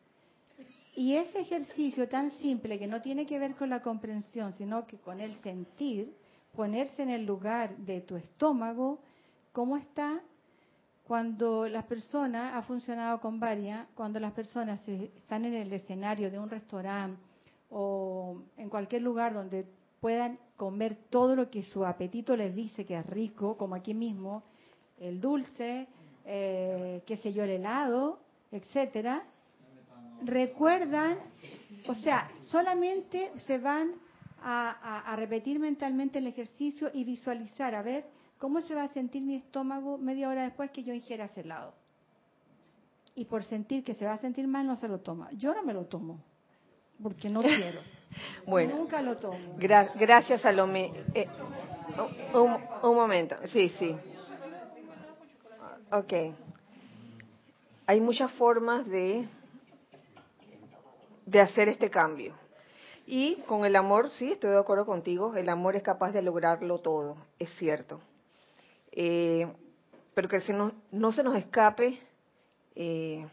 [0.96, 4.98] Y ese ejercicio tan simple que no tiene que ver con la comprensión, sino que
[4.98, 6.14] con el sentir,
[6.56, 9.00] ponerse en el lugar de tu estómago,
[9.52, 10.22] cómo está
[11.10, 16.38] cuando las personas, ha funcionado con varias, cuando las personas están en el escenario de
[16.38, 17.20] un restaurante
[17.72, 19.66] o en cualquier lugar donde
[20.00, 24.44] puedan comer todo lo que su apetito les dice que es rico, como aquí mismo,
[25.00, 25.88] el dulce,
[26.26, 28.20] eh, qué sé yo, el helado,
[28.52, 29.24] etcétera,
[30.24, 31.18] recuerdan,
[31.88, 33.94] o sea, solamente se van
[34.42, 38.06] a repetir mentalmente el ejercicio y visualizar, a ver,
[38.40, 41.74] ¿Cómo se va a sentir mi estómago media hora después que yo ingiera ese helado?
[43.14, 45.30] Y por sentir que se va a sentir mal, no se lo toma.
[45.34, 46.24] Yo no me lo tomo,
[47.04, 47.82] porque no quiero.
[48.48, 49.58] bueno, nunca lo tomo.
[49.58, 50.94] gracias, Salomé.
[51.14, 51.26] Eh,
[52.34, 53.94] un, un momento, sí, sí.
[55.92, 56.14] Ok.
[57.88, 59.28] Hay muchas formas de,
[61.30, 62.34] de hacer este cambio.
[63.06, 66.80] Y con el amor, sí, estoy de acuerdo contigo, el amor es capaz de lograrlo
[66.80, 68.02] todo, es cierto.
[68.92, 69.48] Eh,
[70.14, 70.42] pero que
[70.92, 72.00] no, se nos escape
[72.76, 73.28] eh,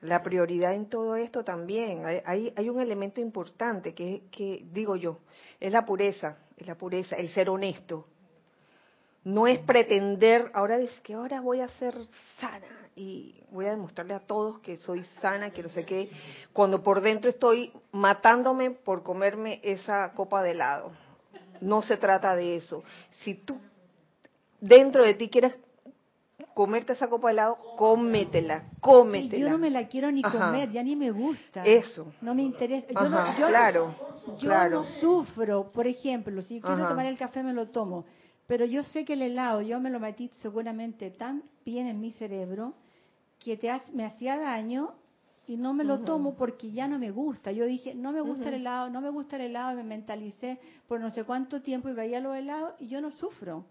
[0.00, 2.04] la prioridad en todo esto también.
[2.24, 5.18] Hay, hay un elemento importante que, que, digo yo,
[5.60, 8.06] es la pureza, es la pureza, el ser honesto.
[9.24, 11.94] No es pretender, ahora es que ahora voy a ser
[12.38, 16.10] sana y voy a demostrarle a todos que soy sana, que no sé qué,
[16.52, 20.92] cuando por dentro estoy matándome por comerme esa copa de helado.
[21.60, 22.84] No se trata de eso.
[23.22, 23.58] Si tú
[24.60, 25.54] dentro de ti quieres
[26.52, 29.38] comerte esa copa de helado, cómetela, cómetela.
[29.38, 31.62] yo no me la quiero ni comer, ya ni me gusta.
[31.64, 32.12] Eso.
[32.20, 32.88] No me interesa.
[32.92, 33.94] Yo, no, yo claro,
[34.38, 38.04] yo no sufro, por ejemplo, si quiero tomar el café me lo tomo,
[38.46, 42.10] pero yo sé que el helado, yo me lo metí seguramente tan bien en mi
[42.12, 42.74] cerebro
[43.38, 44.94] que te me hacía daño
[45.46, 47.52] y no me lo tomo porque ya no me gusta.
[47.52, 50.58] Yo dije, no me gusta el helado, no me gusta el helado, y me mentalicé
[50.88, 53.64] por no sé cuánto tiempo y veía los helados y yo no sufro.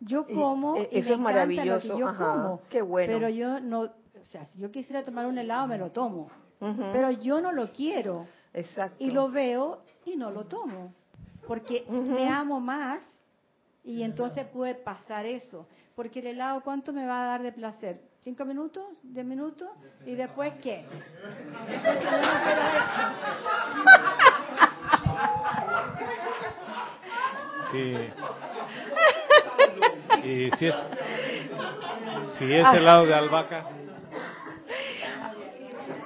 [0.00, 1.88] Yo como y, e, eso es maravilloso.
[1.88, 3.12] Lo que yo como, Qué bueno.
[3.12, 7.10] Pero yo no, o sea, si yo quisiera tomar un helado me lo tomo, pero
[7.10, 8.26] yo no lo quiero.
[8.54, 8.96] Exacto.
[8.98, 10.94] Y lo veo y no lo tomo,
[11.46, 13.02] porque me amo más
[13.82, 18.00] y entonces puede pasar eso, porque el helado cuánto me va a dar de placer,
[18.22, 18.84] ¿Cinco minutos?
[19.02, 19.70] ¿Diez minutos?
[20.04, 20.84] ¿Y después qué?
[27.72, 27.94] Sí.
[30.22, 30.74] Y si es,
[32.36, 33.64] si es helado de albahaca.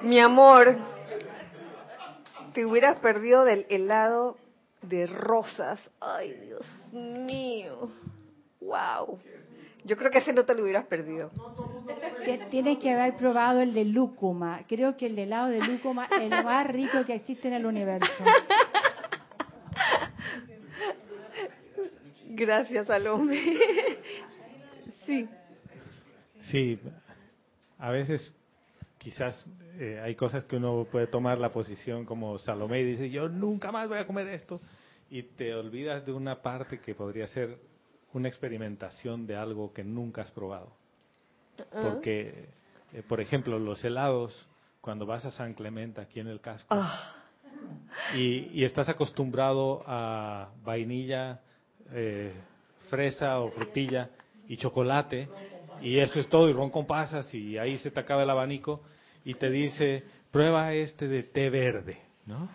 [0.03, 0.77] Mi amor,
[2.53, 4.37] te hubieras perdido del helado
[4.87, 5.79] de rosas.
[5.99, 7.89] Ay, Dios mío.
[8.61, 9.19] Wow
[9.83, 11.31] Yo creo que ese no te lo hubieras perdido.
[12.49, 14.61] Tienes que haber probado el de lúcuma.
[14.67, 18.23] Creo que el helado de lúcuma es el más rico que existe en el universo.
[22.29, 23.39] Gracias, Salome.
[25.05, 25.27] Sí.
[26.49, 26.79] Sí,
[27.77, 28.33] a veces
[29.05, 29.45] quizás
[29.77, 33.71] eh, hay cosas que uno puede tomar la posición como Salomé y dice, yo nunca
[33.71, 34.59] más voy a comer esto.
[35.11, 37.59] Y te olvidas de una parte que podría ser
[38.13, 40.71] una experimentación de algo que nunca has probado.
[41.71, 42.49] Porque,
[42.93, 44.49] eh, por ejemplo, los helados,
[44.81, 47.13] cuando vas a San Clemente aquí en el casco, ah.
[48.15, 51.41] y, estás acostumbrado a vainilla,
[51.91, 52.33] eh,
[52.89, 54.09] fresa o frutilla
[54.47, 55.29] y chocolate,
[55.79, 58.81] y eso es todo, y ron con pasas, y ahí se te acaba el abanico,
[59.25, 62.47] y te dice, prueba este de té verde, ¿no?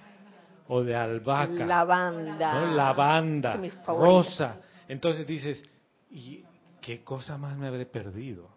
[0.68, 1.66] O de albahaca.
[1.66, 2.54] Lavanda.
[2.54, 2.74] ¿no?
[2.74, 4.60] Lavanda, rosa.
[4.88, 5.62] Entonces dices,
[6.10, 6.44] ¿y
[6.80, 8.48] qué cosa más me habré perdido?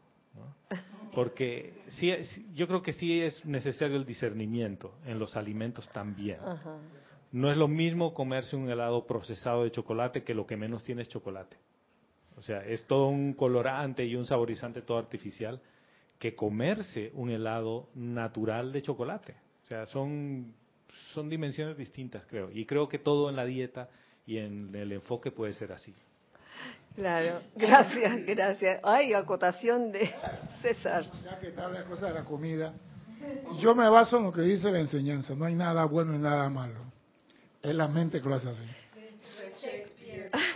[1.13, 2.11] Porque sí,
[2.53, 6.39] yo creo que sí es necesario el discernimiento en los alimentos también.
[7.31, 11.01] No es lo mismo comerse un helado procesado de chocolate que lo que menos tiene
[11.01, 11.57] es chocolate.
[12.35, 15.61] O sea, es todo un colorante y un saborizante todo artificial
[16.19, 19.35] que comerse un helado natural de chocolate.
[19.63, 20.53] O sea, son,
[21.13, 22.49] son dimensiones distintas, creo.
[22.51, 23.89] Y creo que todo en la dieta
[24.25, 25.93] y en el enfoque puede ser así.
[26.95, 28.79] Claro, gracias, gracias.
[28.83, 30.11] Ay, acotación de
[30.61, 31.09] César.
[31.23, 32.73] Ya que está la cosa de la comida,
[33.59, 35.33] yo me baso en lo que dice la enseñanza.
[35.35, 36.79] No hay nada bueno y nada malo.
[37.61, 38.65] Es la mente que lo hace así.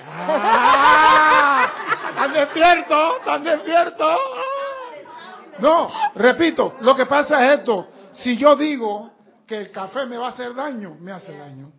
[0.05, 1.71] ¡Ah!
[2.09, 3.15] ¡Están despiertos!
[3.19, 4.19] ¡Están despiertos!
[5.59, 7.87] No, repito, lo que pasa es esto.
[8.13, 9.11] Si yo digo
[9.45, 11.71] que el café me va a hacer daño, me hace daño.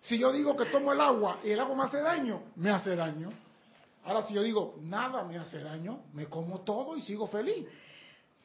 [0.00, 2.96] Si yo digo que tomo el agua y el agua me hace daño, me hace
[2.96, 3.32] daño.
[4.04, 7.66] Ahora, si yo digo, nada me hace daño, me como todo y sigo feliz.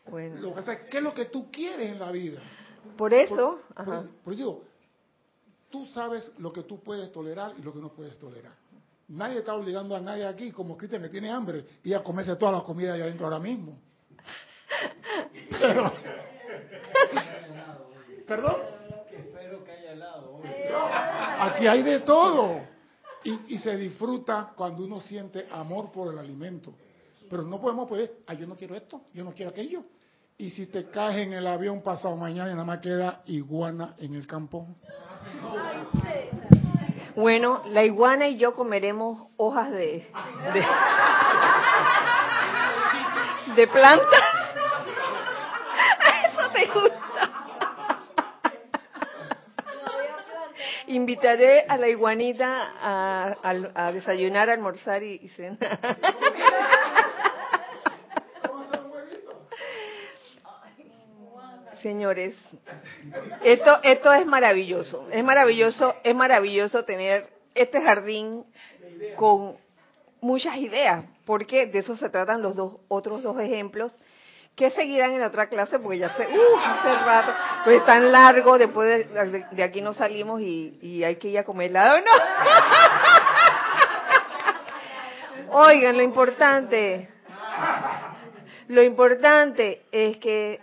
[0.06, 0.40] Bueno.
[0.40, 2.40] Lo que pasa es, ¿qué es lo que tú quieres en la vida?
[2.96, 4.64] Por eso, por, eso digo,
[5.70, 8.54] tú sabes lo que tú puedes tolerar y lo que no puedes tolerar.
[9.10, 12.52] Nadie está obligando a nadie aquí, como Cristian que tiene hambre, y a comerse toda
[12.52, 13.78] la comida allá adentro ahora mismo.
[15.50, 15.94] Pero,
[18.28, 18.78] ¿Perdón?
[21.40, 22.62] Aquí hay de todo.
[23.24, 26.74] Y, se disfruta cuando uno siente amor por el alimento.
[27.30, 29.84] Pero no podemos poder, ah, yo no quiero esto, yo no quiero aquello.
[30.38, 34.14] Y si te caes en el avión pasado mañana y nada más queda iguana en
[34.14, 34.68] el campo.
[37.16, 40.08] Bueno, la iguana y yo comeremos hojas de,
[40.54, 40.66] de,
[43.58, 44.06] de planta.
[46.28, 47.32] Eso te gusta.
[50.86, 55.58] Invitaré a la iguanita a, desayunar, almorzar y, cenar.
[61.82, 62.36] Señores,
[63.44, 65.08] esto, esto es maravilloso.
[65.12, 68.46] Es maravilloso, es maravilloso tener este jardín
[69.16, 69.58] con
[70.22, 73.94] muchas ideas, porque de eso se tratan los dos otros dos ejemplos
[74.58, 75.78] ¿Qué seguirán en otra clase?
[75.78, 77.32] Porque ya se, uh, hace rato,
[77.64, 79.08] pues es tan largo, después
[79.52, 82.12] de, aquí no salimos y, hay que ir a comer helado, ¿no?
[85.60, 87.08] Oigan, lo importante,
[88.70, 90.60] lo importante es que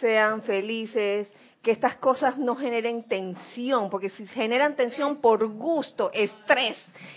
[0.00, 1.30] sean felices,
[1.62, 6.76] que estas cosas no generen tensión, porque si generan tensión por gusto, estrés,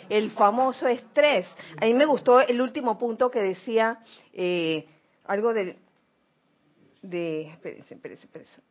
[0.10, 1.48] el famoso estrés.
[1.82, 4.00] A mí me gustó el último punto que decía
[4.34, 4.86] eh,
[5.26, 5.78] algo de
[7.04, 8.62] de, espérense, espérense, espérense.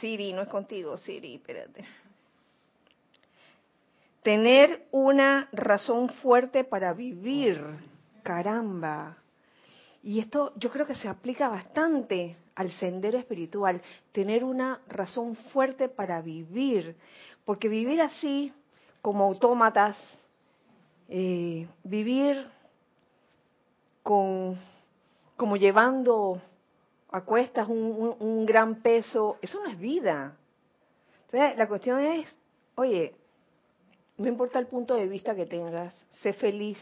[0.00, 1.84] Siri, no es contigo, Siri, espérate.
[4.22, 7.60] Tener una razón fuerte para vivir,
[8.22, 9.18] caramba.
[10.02, 13.82] Y esto yo creo que se aplica bastante al sendero espiritual,
[14.12, 16.96] tener una razón fuerte para vivir,
[17.44, 18.52] porque vivir así,
[19.02, 19.96] como autómatas,
[21.08, 22.46] eh, vivir
[24.02, 24.58] con,
[25.36, 26.40] como llevando
[27.10, 30.36] acuestas un, un, gran peso, eso no es vida.
[31.26, 32.26] Entonces, la cuestión es,
[32.76, 33.14] oye,
[34.16, 36.78] no importa el punto de vista que tengas, sé feliz,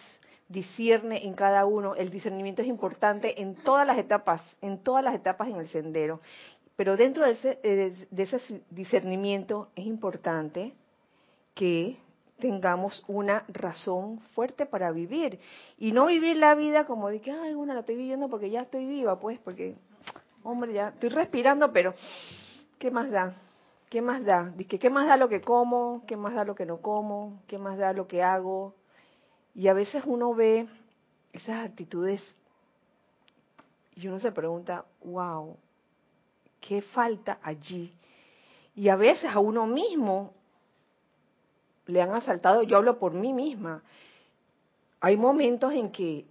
[0.53, 5.15] discierne en cada uno, el discernimiento es importante en todas las etapas, en todas las
[5.15, 6.21] etapas en el sendero.
[6.77, 10.75] Pero dentro de ese, eh, de ese discernimiento es importante
[11.55, 11.97] que
[12.39, 15.39] tengamos una razón fuerte para vivir
[15.79, 18.63] y no vivir la vida como de que, ay, una la estoy viviendo porque ya
[18.63, 19.77] estoy viva, pues, porque
[20.43, 21.95] hombre, ya estoy respirando, pero
[22.79, 23.35] ¿qué más da?
[23.89, 24.53] ¿Qué más da?
[24.57, 26.03] ¿qué más da lo que como?
[26.07, 27.43] ¿Qué más da lo que no como?
[27.47, 28.75] ¿Qué más da lo que hago?
[29.55, 30.67] Y a veces uno ve
[31.33, 32.23] esas actitudes,
[33.95, 35.57] y uno se pregunta, wow,
[36.61, 37.93] ¿qué falta allí?
[38.75, 40.33] Y a veces a uno mismo
[41.87, 43.83] le han asaltado, yo hablo por mí misma,
[45.01, 46.25] hay momentos en que,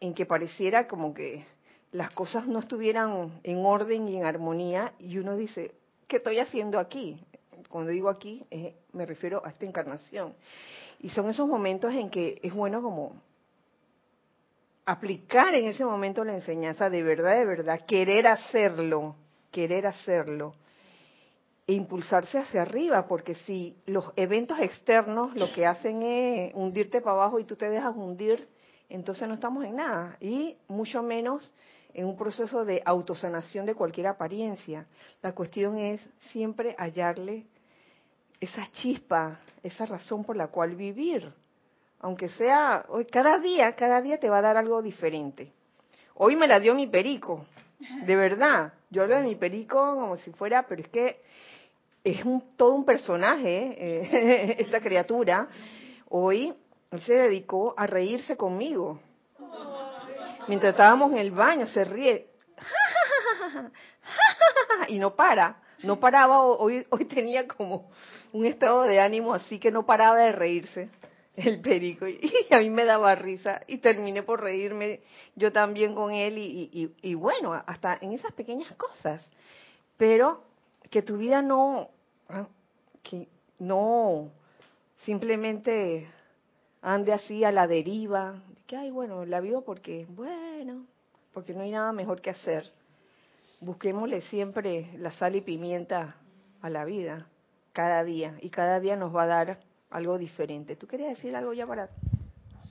[0.00, 1.44] en que pareciera como que
[1.92, 5.72] las cosas no estuvieran en orden y en armonía y uno dice,
[6.08, 7.20] ¿qué estoy haciendo aquí?
[7.68, 10.34] Cuando digo aquí, eh, me refiero a esta encarnación.
[11.00, 13.14] Y son esos momentos en que es bueno como
[14.84, 19.16] aplicar en ese momento la enseñanza de verdad, de verdad, querer hacerlo,
[19.50, 20.54] querer hacerlo
[21.66, 27.16] e impulsarse hacia arriba, porque si los eventos externos lo que hacen es hundirte para
[27.16, 28.48] abajo y tú te dejas hundir,
[28.88, 31.52] entonces no estamos en nada, y mucho menos
[31.92, 34.86] en un proceso de autosanación de cualquier apariencia.
[35.22, 36.00] La cuestión es
[36.30, 37.46] siempre hallarle
[38.40, 41.32] esa chispa, esa razón por la cual vivir,
[42.00, 45.52] aunque sea hoy cada día, cada día te va a dar algo diferente.
[46.14, 47.46] Hoy me la dio mi perico,
[48.04, 48.72] de verdad.
[48.90, 51.20] Yo hablo de mi perico como si fuera, pero es que
[52.04, 55.48] es un, todo un personaje, eh, esta criatura.
[56.08, 56.54] Hoy
[56.90, 59.00] él se dedicó a reírse conmigo.
[60.48, 62.28] Mientras estábamos en el baño, se ríe.
[64.88, 66.42] y no para, no paraba.
[66.42, 67.90] Hoy, hoy tenía como
[68.32, 70.88] un estado de ánimo así que no paraba de reírse
[71.36, 72.20] el perico y,
[72.50, 75.00] a mí me daba risa y terminé por reírme
[75.34, 79.22] yo también con él y, y, bueno, hasta en esas pequeñas cosas.
[79.98, 80.42] Pero
[80.90, 81.90] que tu vida no,
[82.28, 82.46] ah,
[83.02, 83.28] que
[83.58, 84.30] no
[85.04, 86.08] simplemente
[86.80, 90.86] ande así a la deriva, que ay bueno, la vivo porque, bueno,
[91.32, 92.70] porque no hay nada mejor que hacer.
[93.60, 96.16] Busquémosle siempre la sal y pimienta
[96.62, 97.26] a la vida,
[97.76, 100.76] cada día, y cada día nos va a dar algo diferente.
[100.76, 101.90] ¿Tú querías decir algo ya para...?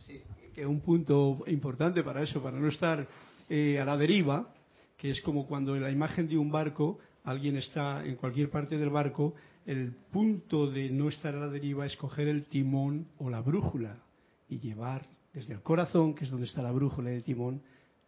[0.03, 0.19] Sí,
[0.55, 3.07] que un punto importante para eso, para no estar
[3.47, 4.51] eh, a la deriva,
[4.97, 8.79] que es como cuando en la imagen de un barco, alguien está en cualquier parte
[8.79, 9.35] del barco,
[9.67, 13.99] el punto de no estar a la deriva es coger el timón o la brújula
[14.49, 17.61] y llevar desde el corazón, que es donde está la brújula y el timón,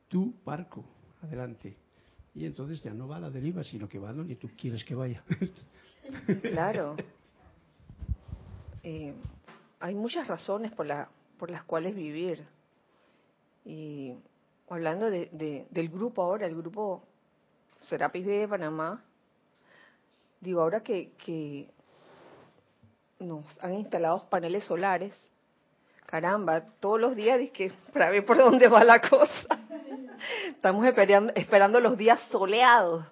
[0.08, 0.84] tu barco
[1.22, 1.78] adelante.
[2.34, 4.96] Y entonces ya no va a la deriva, sino que va donde tú quieres que
[4.96, 5.24] vaya.
[6.42, 6.96] Claro.
[8.90, 9.14] Eh,
[9.82, 12.48] hay muchas razones por, la, por las cuales vivir.
[13.66, 14.14] Y
[14.70, 17.04] hablando de, del grupo ahora, el grupo
[17.84, 19.04] Serapis de Panamá,
[20.40, 21.70] digo, ahora que, que
[23.20, 25.14] nos han instalado paneles solares,
[26.06, 29.60] caramba, todos los días que para ver por dónde va la cosa.
[30.48, 33.06] Estamos esperando, esperando los días soleados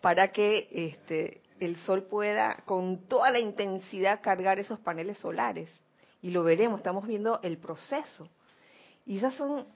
[0.00, 5.68] para que este, el sol pueda con toda la intensidad cargar esos paneles solares.
[6.20, 8.28] Y lo veremos, estamos viendo el proceso.
[9.06, 9.66] Y esos son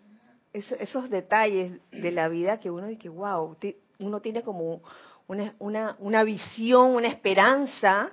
[0.53, 3.57] esos detalles de la vida que uno dice, wow,
[3.99, 4.81] uno tiene como
[5.27, 8.11] una, una, una visión, una esperanza,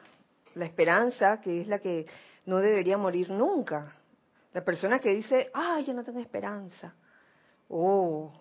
[0.55, 2.05] la esperanza que es la que
[2.45, 3.95] no debería morir nunca.
[4.51, 6.93] La persona que dice, ah, yo no tengo esperanza.
[7.69, 8.33] Oh,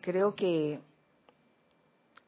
[0.00, 0.80] creo que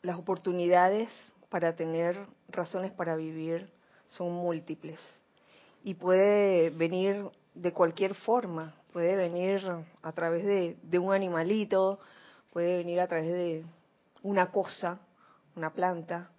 [0.03, 1.09] las oportunidades
[1.49, 3.69] para tener razones para vivir
[4.09, 4.99] son múltiples
[5.85, 9.63] y puede venir de cualquier forma, puede venir
[10.03, 12.01] a través de, un animalito,
[12.53, 13.65] puede venir a través de
[14.23, 14.99] una cosa,
[15.57, 16.31] una planta,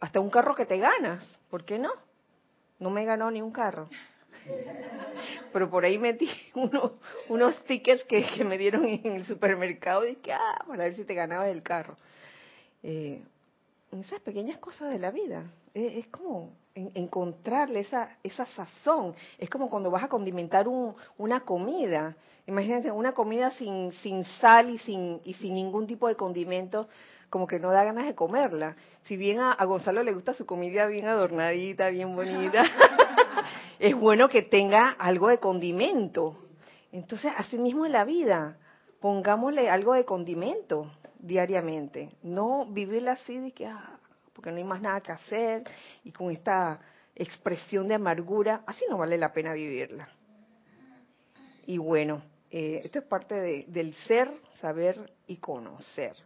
[0.00, 1.92] hasta un carro que te ganas, ¿por qué no?
[2.78, 3.88] No me ganó ni un carro.
[5.52, 6.94] Pero por ahí metí uno,
[7.28, 11.04] unos tickets que, que, me dieron en el supermercado y que, ah, para ver si
[11.04, 11.96] te ganabas el carro
[12.82, 13.22] eh,
[14.00, 15.44] esas pequeñas cosas de la vida.
[15.74, 19.14] Es, como encontrarle esa, esa sazón.
[19.38, 22.16] Es como cuando vas a condimentar un, una comida.
[22.46, 26.88] Imagínate, una comida sin, sin sal y sin, y sin ningún tipo de condimento,
[27.30, 28.76] como que no da ganas de comerla.
[29.04, 32.64] Si bien a, a Gonzalo le gusta su comida bien adornadita, bien bonita,
[33.78, 36.36] es bueno que tenga algo de condimento.
[36.90, 38.58] Entonces, así mismo en la vida,
[39.00, 40.86] pongámosle algo de condimento
[41.22, 42.10] diariamente.
[42.22, 43.98] No vivirla así de que, ah,
[44.34, 45.64] porque no hay más nada que hacer
[46.04, 46.80] y con esta
[47.14, 50.08] expresión de amargura, así no vale la pena vivirla.
[51.66, 54.30] Y bueno, eh, esto es parte del ser,
[54.60, 56.16] saber y conocer.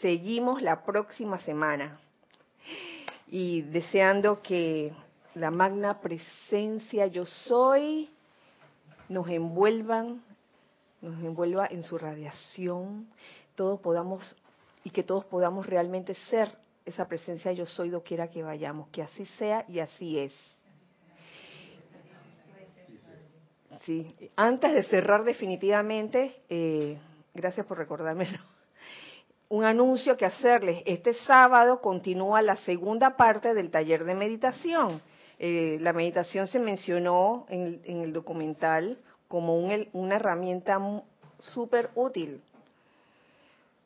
[0.00, 2.00] Seguimos la próxima semana
[3.28, 4.92] y deseando que
[5.34, 8.08] la magna presencia yo soy
[9.08, 10.22] nos envuelvan,
[11.00, 13.08] nos envuelva en su radiación,
[13.60, 14.24] todos podamos
[14.84, 16.50] y que todos podamos realmente ser
[16.86, 20.32] esa presencia yo soy doquiera que vayamos, que así sea y así es.
[23.84, 24.16] sí.
[24.34, 26.96] Antes de cerrar definitivamente, eh,
[27.34, 28.38] gracias por recordármelo.
[29.50, 30.82] Un anuncio que hacerles.
[30.86, 35.02] Este sábado continúa la segunda parte del taller de meditación.
[35.38, 38.96] Eh, la meditación se mencionó en, el documental
[39.28, 40.78] como una herramienta
[41.40, 42.40] súper útil.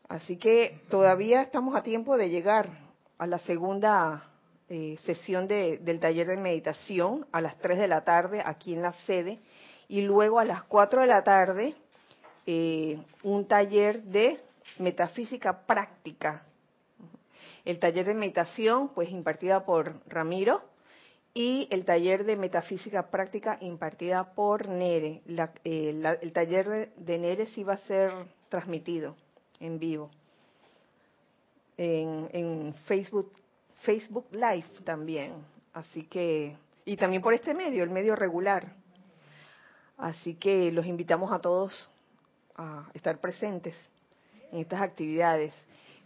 [0.08, 2.68] Así que todavía estamos a tiempo de llegar
[3.16, 4.22] a la segunda
[4.68, 8.92] eh, sesión del taller de meditación a las 3 de la tarde aquí en la
[9.06, 9.40] sede
[9.88, 11.74] y luego a las 4 de la tarde
[12.46, 14.40] eh, un taller de
[14.78, 16.44] metafísica práctica.
[17.64, 20.60] El taller de meditación, pues impartida por Ramiro,
[21.32, 25.22] y el taller de metafísica práctica impartida por Nere.
[25.64, 28.12] Eh, el taller de Nere sí va a ser
[28.50, 29.16] transmitido
[29.64, 30.10] en vivo
[31.76, 33.32] en, en Facebook
[33.82, 35.34] Facebook Live también.
[35.72, 38.72] Así que, y también por este medio, el medio regular.
[39.96, 41.90] Así que los invitamos a todos
[42.56, 43.74] a estar presentes
[44.52, 45.54] en estas actividades.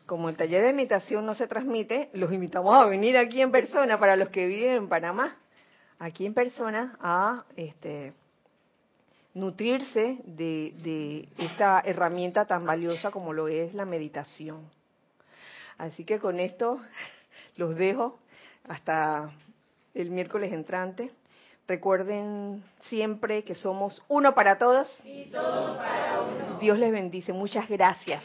[0.07, 3.99] Como el taller de meditación no se transmite, los invitamos a venir aquí en persona
[3.99, 5.37] para los que viven en Panamá,
[5.99, 8.15] aquí en persona a este,
[9.39, 14.69] nutrirse de, de esta herramienta tan valiosa como lo es la meditación.
[15.79, 16.79] Así que con esto
[17.57, 18.19] los dejo
[18.69, 19.31] hasta
[19.95, 21.11] el miércoles entrante.
[21.69, 24.89] Recuerden siempre que somos uno para todos.
[25.05, 26.59] Y todos para uno.
[26.59, 27.33] Dios les bendice.
[27.33, 28.23] Muchas gracias.